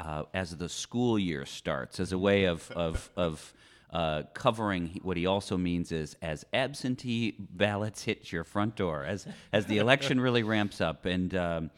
[0.00, 3.54] uh, as the school year starts, as a way of of of.
[3.92, 9.26] Uh, covering what he also means is as absentee ballots hit your front door, as
[9.52, 11.70] as the election really ramps up, and um,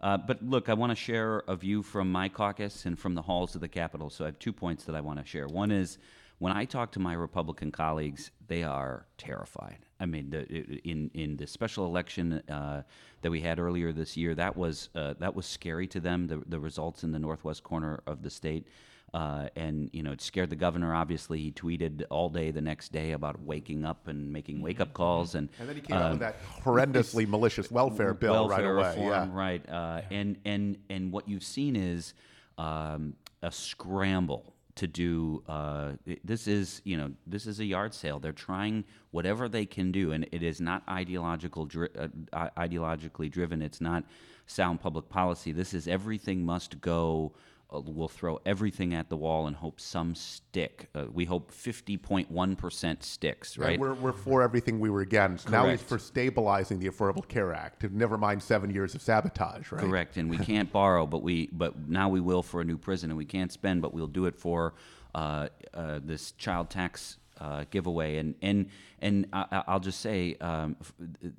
[0.00, 3.22] uh, but look, I want to share a view from my caucus and from the
[3.22, 4.10] halls of the Capitol.
[4.10, 5.46] So I have two points that I want to share.
[5.46, 5.98] One is
[6.38, 9.78] when I talk to my Republican colleagues, they are terrified.
[10.00, 10.46] I mean, the,
[10.88, 12.82] in in the special election uh,
[13.20, 16.26] that we had earlier this year, that was uh, that was scary to them.
[16.26, 18.66] The the results in the northwest corner of the state.
[19.12, 20.94] Uh, and you know it scared the governor.
[20.94, 24.92] Obviously, he tweeted all day the next day about waking up and making wake up
[24.92, 25.34] calls.
[25.34, 28.88] And, And then he came out um, with that horrendously malicious welfare bill right away.
[28.88, 29.38] reform, yeah.
[29.38, 29.68] right?
[29.68, 32.14] Uh, And and and what you've seen is
[32.56, 35.42] um, a scramble to do.
[35.48, 35.92] Uh,
[36.22, 38.20] this is you know this is a yard sale.
[38.20, 43.60] They're trying whatever they can do, and it is not ideological dri- uh, ideologically driven.
[43.60, 44.04] It's not
[44.46, 45.50] sound public policy.
[45.50, 47.32] This is everything must go.
[47.72, 50.88] Uh, we'll throw everything at the wall and hope some stick.
[50.94, 53.78] Uh, we hope 50.1% sticks, right?
[53.78, 55.48] We're, we're for everything we were against.
[55.48, 55.88] Now he's Correct.
[55.88, 57.88] for stabilizing the Affordable Care Act.
[57.90, 59.80] Never mind seven years of sabotage, right?
[59.80, 63.10] Correct, and we can't borrow, but we but now we will for a new prison,
[63.10, 64.74] and we can't spend, but we'll do it for
[65.14, 68.16] uh, uh, this child tax uh, giveaway.
[68.16, 68.68] And and
[69.00, 70.92] and I, I- I'll just say, um, f-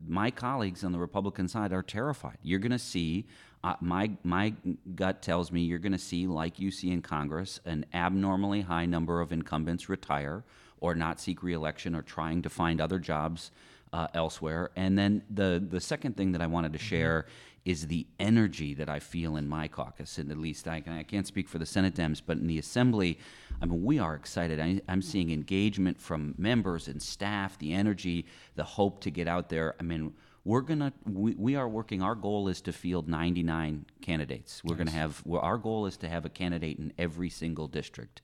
[0.07, 2.37] my colleagues on the Republican side are terrified.
[2.41, 3.27] You're going to see.
[3.63, 4.53] Uh, my my
[4.95, 8.85] gut tells me you're going to see, like you see in Congress, an abnormally high
[8.85, 10.43] number of incumbents retire
[10.79, 13.51] or not seek reelection or trying to find other jobs
[13.93, 14.71] uh, elsewhere.
[14.75, 17.27] And then the the second thing that I wanted to share
[17.63, 21.27] is the energy that I feel in my caucus, and at least I, I can't
[21.27, 23.19] speak for the Senate Dems, but in the Assembly,
[23.61, 24.59] I mean, we are excited.
[24.59, 29.49] I, I'm seeing engagement from members and staff, the energy, the hope to get out
[29.49, 29.75] there.
[29.79, 30.13] I mean,
[30.43, 32.01] we're gonna we, we are working.
[32.01, 34.63] Our goal is to field 99 candidates.
[34.63, 35.21] We're gonna have.
[35.25, 38.21] Well, our goal is to have a candidate in every single district,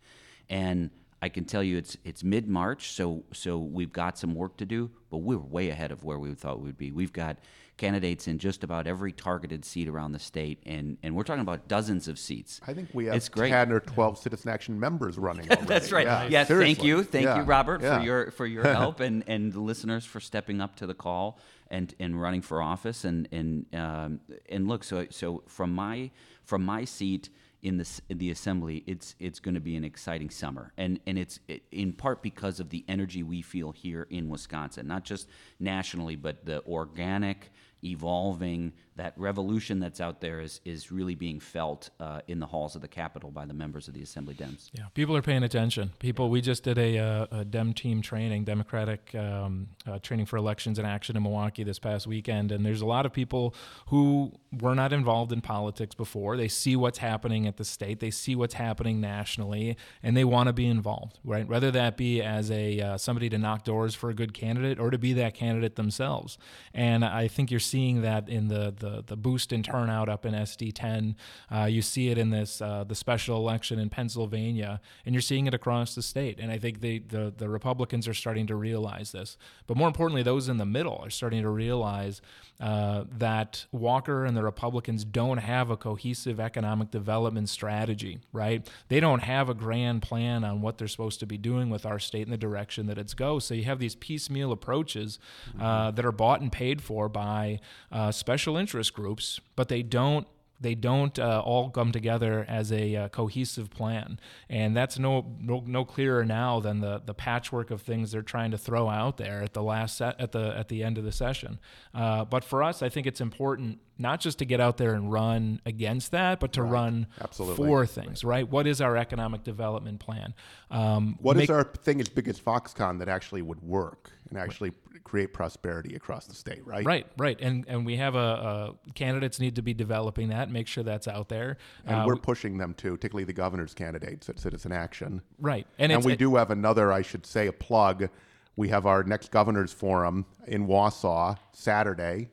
[0.49, 0.89] and
[1.21, 4.65] I can tell you it's it's mid March, so so we've got some work to
[4.65, 6.91] do, but we're way ahead of where we thought we'd be.
[6.91, 7.37] We've got
[7.77, 11.67] candidates in just about every targeted seat around the state, and, and we're talking about
[11.67, 12.59] dozens of seats.
[12.67, 13.49] I think we have it's great.
[13.49, 15.65] 10 or 12 Citizen Action members running already.
[15.67, 16.05] That's right.
[16.05, 17.99] Yeah, Yeah, thank you, thank Yeah, you, Robert, yeah.
[17.99, 21.39] for your for your help, and and the listeners for stepping up to the call
[21.69, 26.11] and and running for office, and and um, and look, so so from my
[26.43, 27.29] from my seat
[27.61, 31.17] in the in the assembly, it's it's going to be an exciting summer, and and
[31.17, 31.39] it's
[31.71, 35.27] in part because of the energy we feel here in Wisconsin, not just
[35.59, 37.51] nationally, but the organic
[37.87, 42.75] evolving that revolution that's out there is is really being felt uh, in the halls
[42.75, 44.69] of the Capitol by the members of the Assembly Dems.
[44.73, 45.91] Yeah, people are paying attention.
[45.99, 50.37] People, we just did a, uh, a Dem team training, Democratic um, uh, training for
[50.37, 53.53] elections and action in Milwaukee this past weekend, and there's a lot of people
[53.87, 56.35] who were not involved in politics before.
[56.37, 60.47] They see what's happening at the state, they see what's happening nationally, and they want
[60.47, 61.47] to be involved, right?
[61.47, 64.89] Whether that be as a uh, somebody to knock doors for a good candidate or
[64.89, 66.37] to be that candidate themselves.
[66.73, 70.33] And I think you're seeing that in the the, the boost in turnout up in
[70.33, 71.15] SD10.
[71.53, 75.47] Uh, you see it in this uh, the special election in Pennsylvania, and you're seeing
[75.47, 76.39] it across the state.
[76.39, 79.37] And I think the, the the Republicans are starting to realize this.
[79.65, 82.21] But more importantly, those in the middle are starting to realize
[82.59, 88.19] uh, that Walker and the Republicans don't have a cohesive economic development strategy.
[88.31, 88.67] Right?
[88.87, 91.99] They don't have a grand plan on what they're supposed to be doing with our
[91.99, 93.39] state and the direction that it's go.
[93.39, 95.19] So you have these piecemeal approaches
[95.59, 97.59] uh, that are bought and paid for by
[97.91, 100.27] uh, special interest groups, but they don't
[100.59, 105.63] they don't uh, all come together as a uh, cohesive plan, and that's no, no
[105.65, 109.43] no clearer now than the the patchwork of things they're trying to throw out there
[109.43, 111.59] at the last set at the at the end of the session.
[111.93, 115.11] Uh, but for us, I think it's important not just to get out there and
[115.11, 117.67] run against that, but to run Absolutely.
[117.67, 118.23] for things.
[118.23, 118.47] Right?
[118.49, 120.33] What is our economic development plan?
[120.71, 124.39] Um, What is make- our thing as big as Foxconn that actually would work and
[124.39, 124.71] actually
[125.07, 126.85] create prosperity across the state, right?
[126.85, 130.67] Right, right, and and we have a, a candidates need to be developing that, make
[130.67, 131.57] sure that's out there.
[131.85, 135.21] And Uh, we're pushing them to, particularly the governor's candidates at Citizen Action.
[135.39, 138.09] right, and, And we do have another, I should say, a plug.
[138.57, 142.29] We have our next governor's forum in Wausau Saturday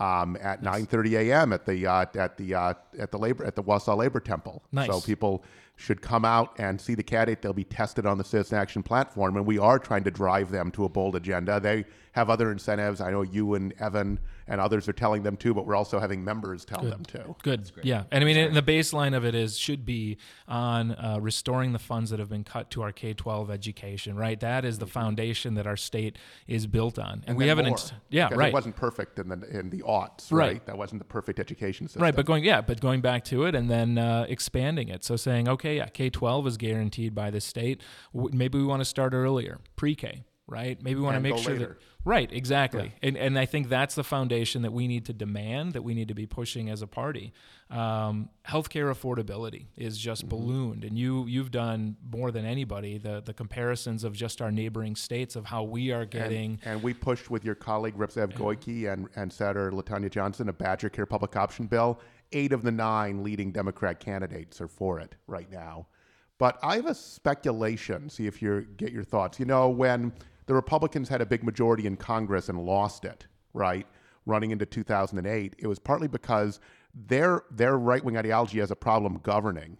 [0.00, 1.52] um, at 9:30 a.m.
[1.52, 4.62] at the uh, at the uh, at the labor at the Wausau Labor Temple.
[4.72, 4.88] Nice.
[4.88, 5.44] So people
[5.76, 7.42] should come out and see the candidate.
[7.42, 10.70] They'll be tested on the Citizen Action platform, and we are trying to drive them
[10.72, 11.60] to a bold agenda.
[11.60, 13.02] They have other incentives.
[13.02, 16.24] I know you and Evan and others are telling them too, but we're also having
[16.24, 17.34] members tell them too.
[17.42, 17.70] Good.
[17.82, 18.04] Yeah.
[18.10, 21.78] And I mean, and the baseline of it is should be on uh, restoring the
[21.78, 24.38] funds that have been cut to our K 12 education, right?
[24.38, 27.24] That is the foundation that our state is built on.
[27.26, 28.48] And, we then have an, more, yeah, right.
[28.48, 30.52] It wasn't perfect in the in the aughts, right?
[30.52, 30.66] Right.
[30.66, 32.02] That wasn't the perfect education system.
[32.02, 35.04] Right, but going yeah, but going back to it and then uh, expanding it.
[35.04, 37.82] So saying, okay, yeah, K twelve is guaranteed by the state.
[38.14, 40.80] Maybe we want to start earlier, pre K, right?
[40.82, 41.66] Maybe we want to make sure later.
[41.66, 42.94] that right, exactly.
[43.02, 46.08] And and I think that's the foundation that we need to demand, that we need
[46.08, 47.32] to be pushing as a party.
[47.68, 50.28] Um, healthcare affordability is just Mm-hmm.
[50.28, 54.94] ballooned, and you you've done more than anybody the the comparisons of just our neighboring
[54.94, 56.60] states of how we are getting.
[56.64, 60.88] And we pushed with your colleague Representative Goyke and, and Senator LaTonya Johnson a Badger
[60.88, 61.98] Care public option bill.
[62.32, 65.86] Eight of the nine leading Democrat candidates are for it right now.
[66.38, 69.38] But I have a speculation, see if you get your thoughts.
[69.38, 70.12] You know, when
[70.46, 73.86] the Republicans had a big majority in Congress and lost it, right,
[74.26, 76.60] running into 2008, it was partly because
[76.94, 79.78] their, their right wing ideology has a problem governing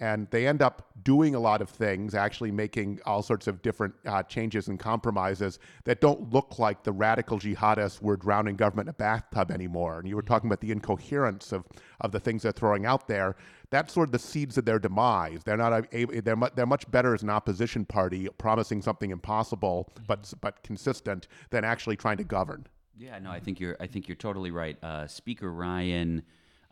[0.00, 3.94] and they end up doing a lot of things, actually making all sorts of different
[4.06, 8.90] uh, changes and compromises that don't look like the radical jihadists were drowning government in
[8.90, 9.98] a bathtub anymore.
[9.98, 11.64] And you were talking about the incoherence of,
[12.00, 13.36] of the things they're throwing out there.
[13.70, 15.40] That's sort of the seeds of their demise.
[15.44, 19.92] They're not able, they're, mu- they're much better as an opposition party promising something impossible
[20.06, 22.66] but, but consistent than actually trying to govern.
[22.98, 23.76] Yeah, no, I think you're.
[23.78, 24.76] I think you're totally right.
[24.82, 26.22] Uh, Speaker Ryan,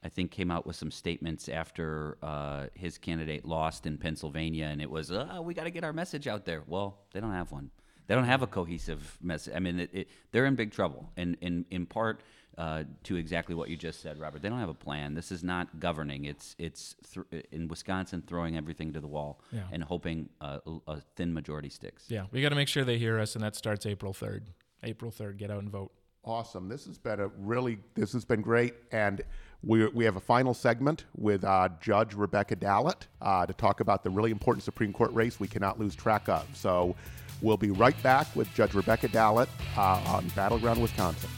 [0.07, 4.81] I think, came out with some statements after uh, his candidate lost in Pennsylvania, and
[4.81, 7.51] it was, uh, "We got to get our message out there." Well, they don't have
[7.51, 7.71] one.
[8.07, 9.53] They don't have a cohesive message.
[9.57, 12.21] I mean, it, it, they're in big trouble, and in in part
[12.57, 14.43] uh, to exactly what you just said, Robert.
[14.43, 15.15] They don't have a plan.
[15.15, 16.25] This is not governing.
[16.27, 19.63] It's it's th- in Wisconsin throwing everything to the wall Yeah.
[19.73, 22.05] and hoping uh, a a thin majority sticks.
[22.09, 24.45] yeah, we got to make sure they hear us, and that starts April third.
[24.85, 25.91] April third, get out and vote.
[26.25, 26.69] Awesome.
[26.69, 28.75] This has been a really, this has been great.
[28.91, 29.23] And
[29.63, 34.05] we, we have a final segment with uh, Judge Rebecca Dallet uh, to talk about
[34.05, 36.47] the really important Supreme Court race we cannot lose track of.
[36.55, 36.95] So
[37.43, 41.31] we'll be right back with Judge Rebecca Dallet uh, on Battleground, Wisconsin.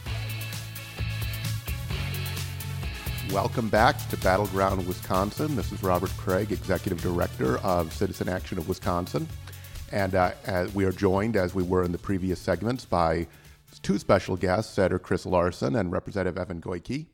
[3.31, 5.55] Welcome back to Battleground, Wisconsin.
[5.55, 9.29] This is Robert Kraig, Executive Director of Citizen Action of Wisconsin.
[9.93, 10.33] And uh,
[10.75, 13.27] we are joined, as we were in the previous segments, by
[13.83, 17.07] two special guests, Senator Chris Larson and Representative Evan Goyke.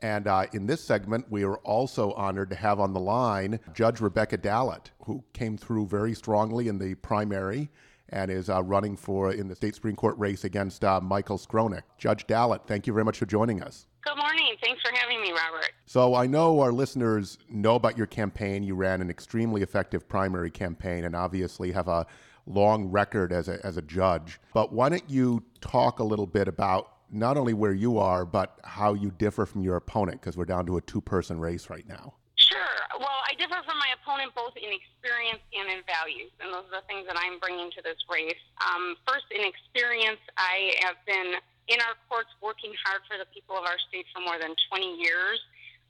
[0.00, 4.00] And uh, in this segment, we are also honored to have on the line Judge
[4.00, 7.70] Rebecca Dallet, who came through very strongly in the primary
[8.10, 11.82] and is uh, running for in the state Supreme Court race against uh, Michael Screnock.
[11.98, 13.86] Judge Dallet, thank you very much for joining us.
[14.04, 14.54] Good morning.
[14.62, 15.72] Thanks for having me, Robert.
[15.84, 18.62] So I know our listeners know about your campaign.
[18.62, 22.06] You ran an extremely effective primary campaign and obviously have a
[22.46, 24.40] long record as a, as a judge.
[24.54, 28.58] But why don't you talk a little bit about not only where you are, but
[28.64, 31.86] how you differ from your opponent, because we're down to a two person race right
[31.88, 32.14] now.
[32.36, 32.78] Sure.
[32.98, 36.80] Well, I differ from my opponent both in experience and in values, and those are
[36.80, 38.40] the things that I'm bringing to this race.
[38.62, 43.56] Um, first, in experience, I have been in our courts working hard for the people
[43.56, 45.40] of our state for more than 20 years.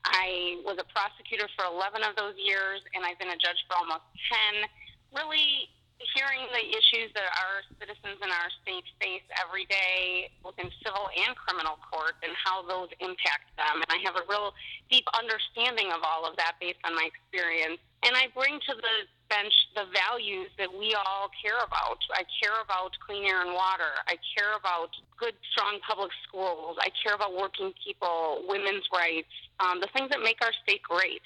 [0.05, 3.79] I was a prosecutor for 11 of those years, and I've been a judge for
[3.79, 4.07] almost
[4.55, 4.67] 10.
[5.15, 5.71] Really
[6.15, 11.11] hearing the issues that our citizens in our state face every day, both in civil
[11.11, 13.83] and criminal court, and how those impact them.
[13.83, 14.55] And I have a real
[14.91, 17.83] deep understanding of all of that based on my experience.
[18.07, 18.97] And I bring to the
[19.27, 21.99] bench the values that we all care about.
[22.15, 23.99] I care about clean air and water.
[24.07, 26.79] I care about good, strong public schools.
[26.81, 31.23] I care about working people, women's rights, um, the things that make our state great.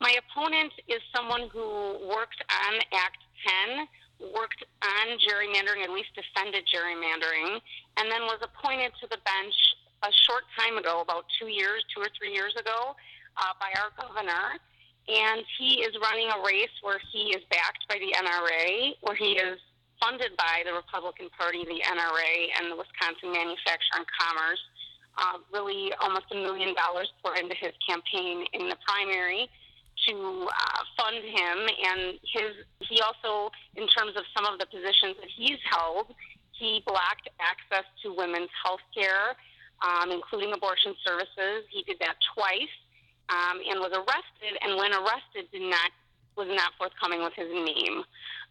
[0.00, 3.22] My opponent is someone who worked on Act
[3.68, 3.86] 10
[4.30, 7.58] worked on gerrymandering, at least defended gerrymandering,
[7.98, 9.56] and then was appointed to the bench
[10.02, 12.94] a short time ago, about two years, two or three years ago,
[13.36, 14.58] uh, by our governor.
[15.08, 19.34] And he is running a race where he is backed by the NRA, where he
[19.34, 19.58] is
[19.98, 24.62] funded by the Republican Party, the NRA, and the Wisconsin Manufacturer and Commerce.
[25.18, 29.50] Uh, really, almost a million dollars poured into his campaign in the primary
[30.08, 35.16] to uh, fund him, and his he also, in terms of some of the positions
[35.20, 36.14] that he's held,
[36.52, 39.34] he blocked access to women's health care,
[39.82, 41.64] um, including abortion services.
[41.70, 42.74] He did that twice,
[43.30, 44.58] um, and was arrested.
[44.62, 45.90] And when arrested, did not
[46.34, 48.02] was not forthcoming with his name.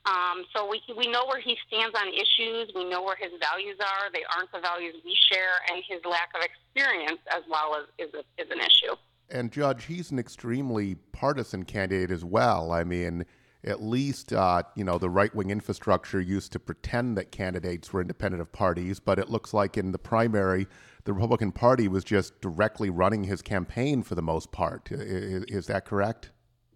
[0.06, 2.72] Um, so we we know where he stands on issues.
[2.76, 4.12] We know where his values are.
[4.14, 8.14] They aren't the values we share, and his lack of experience as well as is,
[8.14, 8.95] a, is an issue
[9.32, 12.72] and Judge, he's an extremely partisan candidate as well.
[12.72, 13.26] I mean,
[13.64, 18.02] at least uh, you know the right wing infrastructure used to pretend that candidates were
[18.02, 20.68] independent of parties, but it looks like in the primary,
[21.04, 24.92] the Republican Party was just directly running his campaign for the most part.
[24.92, 26.32] Is, is that correct?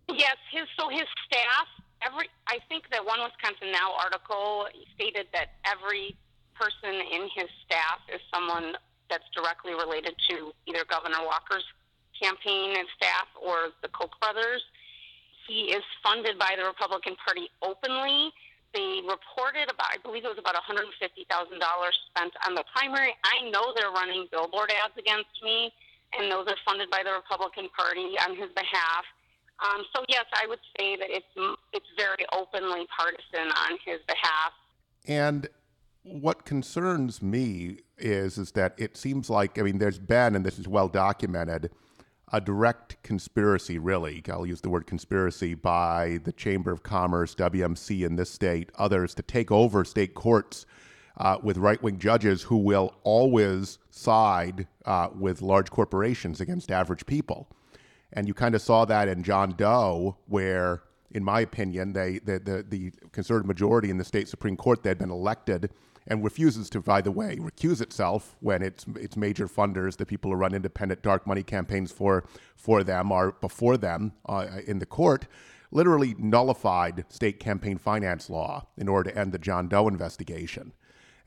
[0.09, 0.35] Yes.
[0.51, 1.67] His so his staff.
[2.05, 6.15] Every I think that one Wisconsin Now article stated that every
[6.53, 8.73] person in his staff is someone
[9.09, 11.65] that's directly related to either Governor Walker's
[12.21, 14.63] campaign and staff or the Koch brothers.
[15.47, 18.33] He is funded by the Republican Party openly.
[18.73, 23.15] They reported about, I believe it was about $150,000 spent on the primary.
[23.23, 25.71] I know they're running billboard ads against me,
[26.17, 29.05] and those are funded by the Republican Party on his behalf.
[29.63, 34.51] Um, so yes, I would say that it's it's very openly partisan on his behalf.
[35.07, 35.47] And
[36.03, 40.59] what concerns me is is that it seems like I mean there's been and this
[40.59, 41.71] is well documented
[42.35, 44.21] a direct conspiracy, really.
[44.29, 49.13] I'll use the word conspiracy by the Chamber of Commerce, WMC in this state, others
[49.15, 50.65] to take over state courts
[51.17, 57.05] uh, with right wing judges who will always side uh, with large corporations against average
[57.05, 57.47] people.
[58.11, 62.39] And you kind of saw that in John Doe, where, in my opinion, they, the,
[62.39, 65.69] the, the conservative majority in the state Supreme Court, they had been elected
[66.07, 70.31] and refuses to, by the way, recuse itself when its its major funders, the people
[70.31, 72.25] who run independent dark money campaigns for
[72.55, 75.27] for them, are before them uh, in the court,
[75.71, 80.73] literally nullified state campaign finance law in order to end the John Doe investigation.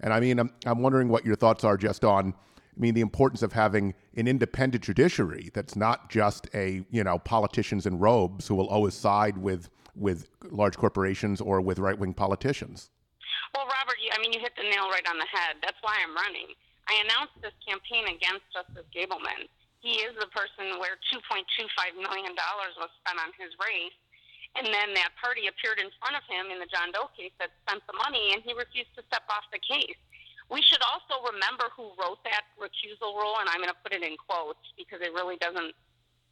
[0.01, 2.35] And I mean, I'm, I'm wondering what your thoughts are just on.
[2.77, 7.19] I mean, the importance of having an independent judiciary that's not just a you know
[7.19, 12.15] politicians in robes who will always side with with large corporations or with right wing
[12.15, 12.91] politicians.
[13.55, 15.61] Well, Robert, I mean, you hit the nail right on the head.
[15.65, 16.53] That's why I'm running.
[16.89, 19.49] I announced this campaign against Justice Gableman.
[19.81, 21.45] He is the person where $2.25
[22.01, 23.95] million was spent on his race.
[24.57, 27.53] And then that party appeared in front of him in the John Doe case that
[27.69, 30.01] spent the money, and he refused to step off the case.
[30.49, 34.01] We should also remember who wrote that recusal rule, and I'm going to put it
[34.01, 35.77] in quotes because it really doesn't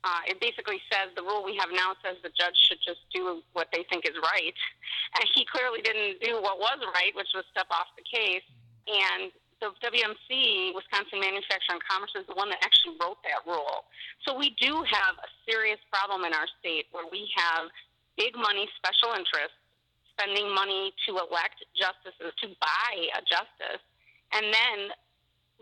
[0.05, 3.43] uh, it basically says the rule we have now says the judge should just do
[3.53, 4.57] what they think is right.
[5.17, 8.47] And he clearly didn't do what was right, which was step off the case.
[8.87, 13.89] And the WMC, Wisconsin Manufacturer and Commerce, is the one that actually wrote that rule.
[14.23, 17.73] So we do have a serious problem in our state where we have
[18.21, 19.57] big money special interests
[20.17, 23.85] spending money to elect justices, to buy a justice,
[24.33, 24.79] and then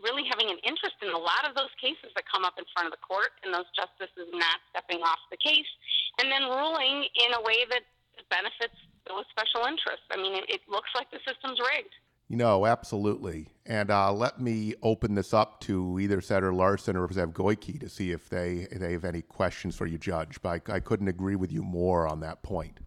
[0.03, 2.87] really having an interest in a lot of those cases that come up in front
[2.87, 5.67] of the court and those justices not stepping off the case
[6.19, 7.83] and then ruling in a way that
[8.29, 8.75] benefits
[9.07, 10.05] those special interests.
[10.11, 11.93] I mean, it, it looks like the system's rigged.
[12.27, 13.49] You know, absolutely.
[13.67, 17.89] And uh, let me open this up to either Senator Larson or Representative Goyke to
[17.89, 20.41] see if they, if they have any questions for you, Judge.
[20.41, 22.79] But I, I couldn't agree with you more on that point.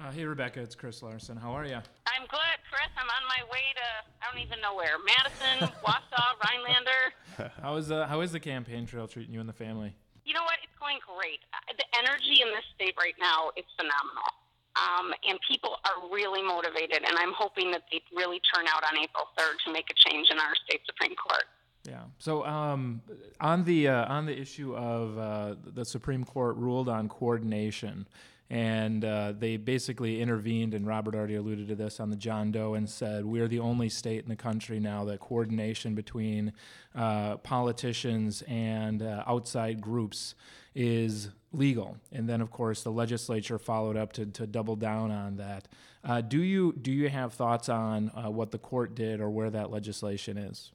[0.00, 1.36] Uh, hey, Rebecca, it's Chris Larson.
[1.36, 1.74] How are you?
[1.76, 2.90] I'm good, Chris.
[2.98, 3.86] I'm on my way to,
[4.22, 7.52] I don't even know where, Madison, Wausau, Rhinelander.
[7.62, 9.92] How is, uh, how is the campaign trail treating you and the family?
[10.24, 10.54] You know what?
[10.62, 11.40] It's going great.
[11.52, 14.30] Uh, The energy in this state right now is phenomenal.
[14.74, 18.98] Um, and people are really motivated, and I'm hoping that they really turn out on
[19.02, 21.44] April 3rd to make a change in our state Supreme Court.
[21.84, 22.02] Yeah.
[22.18, 23.02] So um,
[23.40, 28.06] on the uh, on the issue of uh, the Supreme Court ruled on coordination,
[28.54, 32.74] and uh, they basically intervened, and Robert already alluded to this on the John Doe,
[32.74, 36.52] and said we're the only state in the country now that coordination between
[36.94, 40.36] uh, politicians and uh, outside groups
[40.72, 41.96] is legal.
[42.12, 45.66] And then, of course, the legislature followed up to, to double down on that.
[46.04, 49.50] Uh, do you do you have thoughts on uh, what the court did or where
[49.50, 50.70] that legislation is?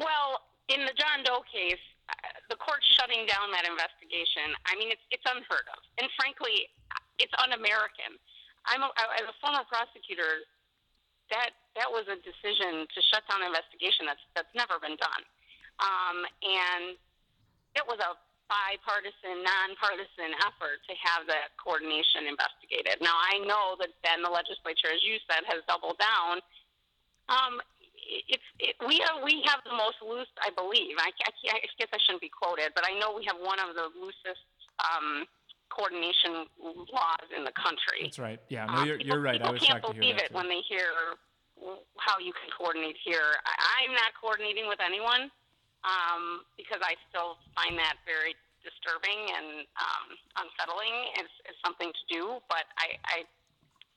[0.00, 1.78] Well, in the John Doe case,
[2.52, 5.80] the court shutting down that investigation, I mean, it's, it's unheard of.
[6.00, 6.68] And frankly,
[7.18, 8.16] it's un American.
[8.68, 8.90] I'm a,
[9.20, 10.44] as a former prosecutor,
[11.32, 15.22] that, that was a decision to shut down an investigation that's, that's never been done.
[15.80, 16.84] Um, and
[17.74, 18.14] it was a
[18.46, 23.00] bipartisan, nonpartisan effort to have that coordination investigated.
[23.00, 26.44] Now, I know that then the legislature, as you said, has doubled down.
[27.32, 27.58] Um,
[28.28, 30.96] it's it, we have we have the most loose, I believe.
[30.98, 33.74] I, I, I guess I shouldn't be quoted, but I know we have one of
[33.74, 34.44] the loosest
[34.80, 35.26] um,
[35.70, 38.06] coordination laws in the country.
[38.06, 38.40] That's right.
[38.48, 39.40] Yeah, no, you're, Um, you're right.
[39.42, 40.26] I was can't shocked to hear believe that.
[40.26, 40.38] it too.
[40.38, 40.86] when they hear
[41.98, 43.38] how you can coordinate here.
[43.46, 45.30] I, I'm not coordinating with anyone
[45.86, 48.34] um, because I still find that very
[48.64, 50.06] disturbing and um,
[50.40, 52.22] unsettling as, as something to do.
[52.48, 53.16] But I, I,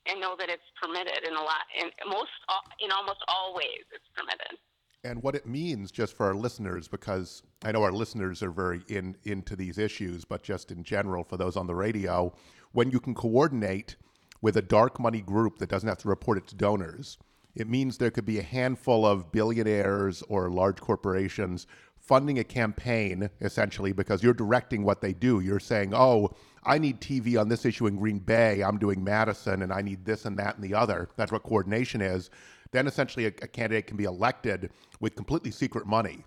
[0.10, 2.32] I know that it's permitted in a lot, in most,
[2.80, 4.58] in almost all ways, it's permitted.
[5.03, 8.82] and what it means just for our listeners because I know our listeners are very
[8.88, 12.34] in into these issues, but just in general for those on the radio,
[12.72, 13.95] when you can coordinate
[14.41, 17.18] with a dark money group that doesn't have to report it to donors,
[17.55, 21.66] it means there could be a handful of billionaires or large corporations
[22.08, 25.41] funding a campaign essentially because you're directing what they do.
[25.41, 26.34] You're saying, "Oh,
[26.64, 28.64] I need TV on this issue in Green Bay.
[28.64, 32.01] I'm doing Madison, and I need this and that and the other." That's what coordination
[32.01, 32.30] is.
[32.72, 36.24] Then essentially, a, a candidate can be elected with completely secret money,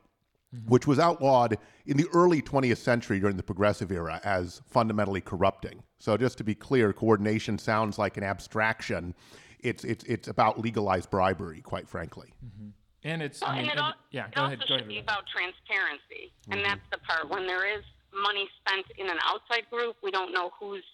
[0.55, 0.69] mm-hmm.
[0.69, 5.83] which was outlawed in the early 20th century during the progressive era as fundamentally corrupting.
[5.99, 9.15] So, just to be clear, coordination sounds like an abstraction.
[9.61, 12.33] It's it's it's about legalized bribery, quite frankly.
[12.45, 12.69] Mm-hmm.
[13.05, 14.59] And it's, Well, I mean, and it, and- al- yeah, it go also ahead.
[14.61, 14.89] Go should ahead.
[14.89, 16.53] be about transparency, Mm-hmm.
[16.53, 17.29] and that's the part.
[17.31, 20.85] When there is money spent in an outside group, we don't know who's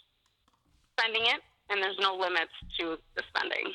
[0.99, 1.41] spending it,
[1.71, 3.73] and there's no limits to the spending.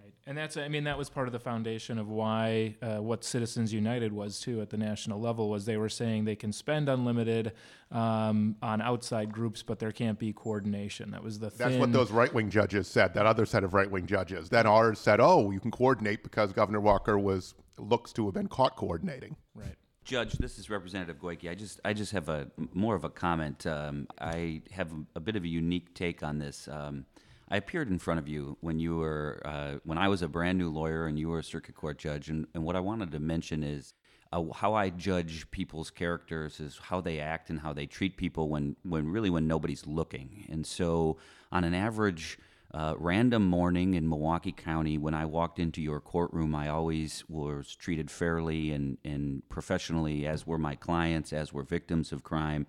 [0.00, 3.24] Right, and that's I mean that was part of the foundation of why uh, what
[3.24, 6.88] Citizens United was too at the national level was they were saying they can spend
[6.88, 7.52] unlimited
[7.90, 11.10] um, on outside groups, but there can't be coordination.
[11.10, 13.12] That was the That's what those right wing judges said.
[13.14, 14.48] That other set of right wing judges.
[14.48, 18.48] Then ours said, "Oh, you can coordinate because Governor Walker was looks to have been
[18.48, 19.76] caught coordinating." right.
[20.04, 21.48] Judge, this is Representative Goyke.
[21.48, 23.64] I just, I just have a more of a comment.
[23.66, 26.66] Um, I have a, bit of a unique take on this.
[26.66, 27.06] Um,
[27.48, 30.58] I appeared in front of you when you were, uh, when I was a brand
[30.58, 32.30] new lawyer and you were a circuit court judge.
[32.30, 33.94] And, and what I wanted to mention is
[34.32, 38.48] uh, how I judge people's characters is how they act and how they treat people
[38.48, 40.46] when, when really when nobody's looking.
[40.50, 41.18] And so,
[41.52, 42.38] on an average
[42.74, 47.76] uh, random morning in Milwaukee County, when I walked into your courtroom, I always was
[47.76, 52.66] treated fairly and, and professionally, as were my clients, as were victims of crime.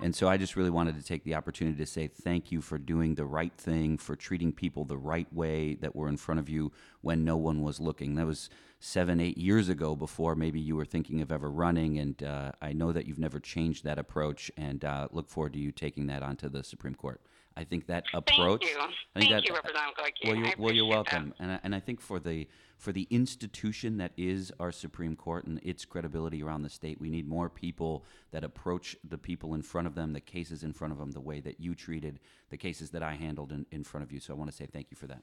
[0.00, 2.78] And so I just really wanted to take the opportunity to say thank you for
[2.78, 6.48] doing the right thing, for treating people the right way that were in front of
[6.48, 8.16] you when no one was looking.
[8.16, 8.50] That was
[8.80, 11.98] seven, eight years ago before maybe you were thinking of ever running.
[11.98, 15.60] And uh, I know that you've never changed that approach and uh, look forward to
[15.60, 17.20] you taking that onto the Supreme Court.
[17.56, 18.64] I think that approach.
[18.64, 18.80] Thank you.
[18.80, 20.28] I think Thank that, you, Representative Goyke.
[20.28, 22.92] well, you're, I well, you're appreciate welcome, and I, and I think for the for
[22.92, 27.28] the institution that is our Supreme Court and its credibility around the state, we need
[27.28, 30.98] more people that approach the people in front of them, the cases in front of
[30.98, 32.18] them, the way that you treated
[32.50, 34.18] the cases that I handled in, in front of you.
[34.18, 35.14] So I want to say thank you for that.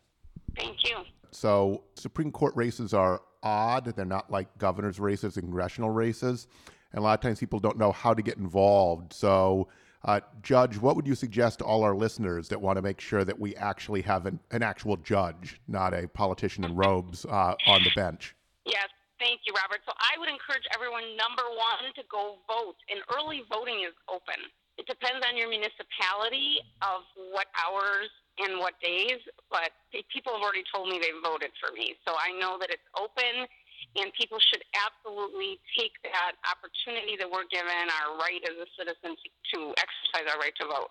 [0.55, 0.63] That.
[0.63, 0.97] Thank you.
[1.32, 3.86] So Supreme Court races are odd.
[3.95, 6.47] They're not like governor's races and congressional races.
[6.93, 9.13] And a lot of times people don't know how to get involved.
[9.13, 9.67] So
[10.04, 13.24] Uh, judge, what would you suggest to all our listeners that want to make sure
[13.24, 17.84] that we actually have an, an actual judge, not a politician in robes, uh, on
[17.84, 18.36] the bench?
[18.66, 18.89] Yes,
[19.20, 19.82] thank you, Robert.
[19.86, 22.82] So I would encourage everyone, number one, to go vote.
[22.89, 24.41] And early voting is open.
[24.78, 29.22] It depends on your municipality of what hours and what days,
[29.54, 29.70] but
[30.10, 31.93] people have already told me they voted for me.
[32.08, 33.45] So I know that it's open
[33.95, 39.17] and people should absolutely take that opportunity that we're given, our right as a citizen
[39.17, 40.89] to, exercise our right to vote.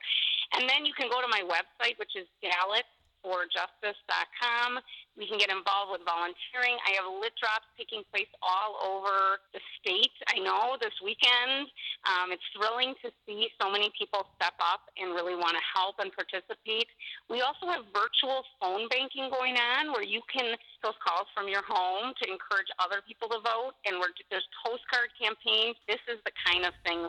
[0.58, 2.84] And then you can go to my website, which is Dallet
[3.24, 4.80] forjustice.com.
[5.18, 6.80] We can get involved with volunteering.
[6.86, 10.14] I have lit drops taking place all over the state.
[10.32, 11.68] I know this weekend.
[12.08, 16.00] Um, it's thrilling to see so many people step up and really want to help
[16.00, 16.88] and participate.
[17.28, 21.62] We also have virtual phone banking going on where you can those calls from your
[21.68, 23.76] home to encourage other people to vote.
[23.84, 25.76] And we're, there's postcard campaigns.
[25.84, 27.08] This is the kind of thing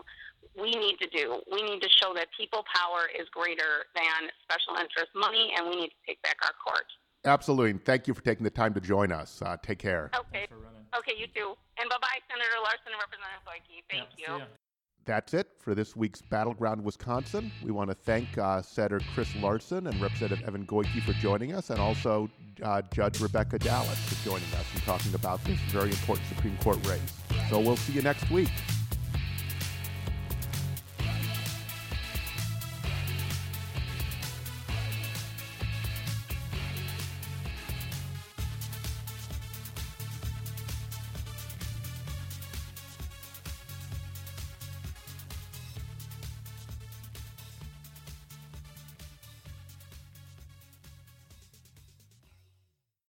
[0.59, 1.41] we need to do.
[1.51, 5.75] We need to show that people power is greater than special interest money, and we
[5.75, 6.85] need to take back our court.
[7.25, 7.71] Absolutely.
[7.71, 9.41] And thank you for taking the time to join us.
[9.41, 10.09] Uh, take care.
[10.15, 10.47] Okay.
[10.97, 11.53] Okay, you too.
[11.79, 13.83] And bye bye, Senator Larson and Representative Goyke.
[13.89, 14.43] Thank yeah, you.
[15.05, 17.51] That's it for this week's Battleground Wisconsin.
[17.63, 21.69] We want to thank uh, Senator Chris Larson and Representative Evan Goyke for joining us,
[21.69, 22.29] and also
[22.61, 26.85] uh, Judge Rebecca Dallet for joining us and talking about this very important Supreme Court
[26.85, 26.99] race.
[27.49, 28.49] So we'll see you next week.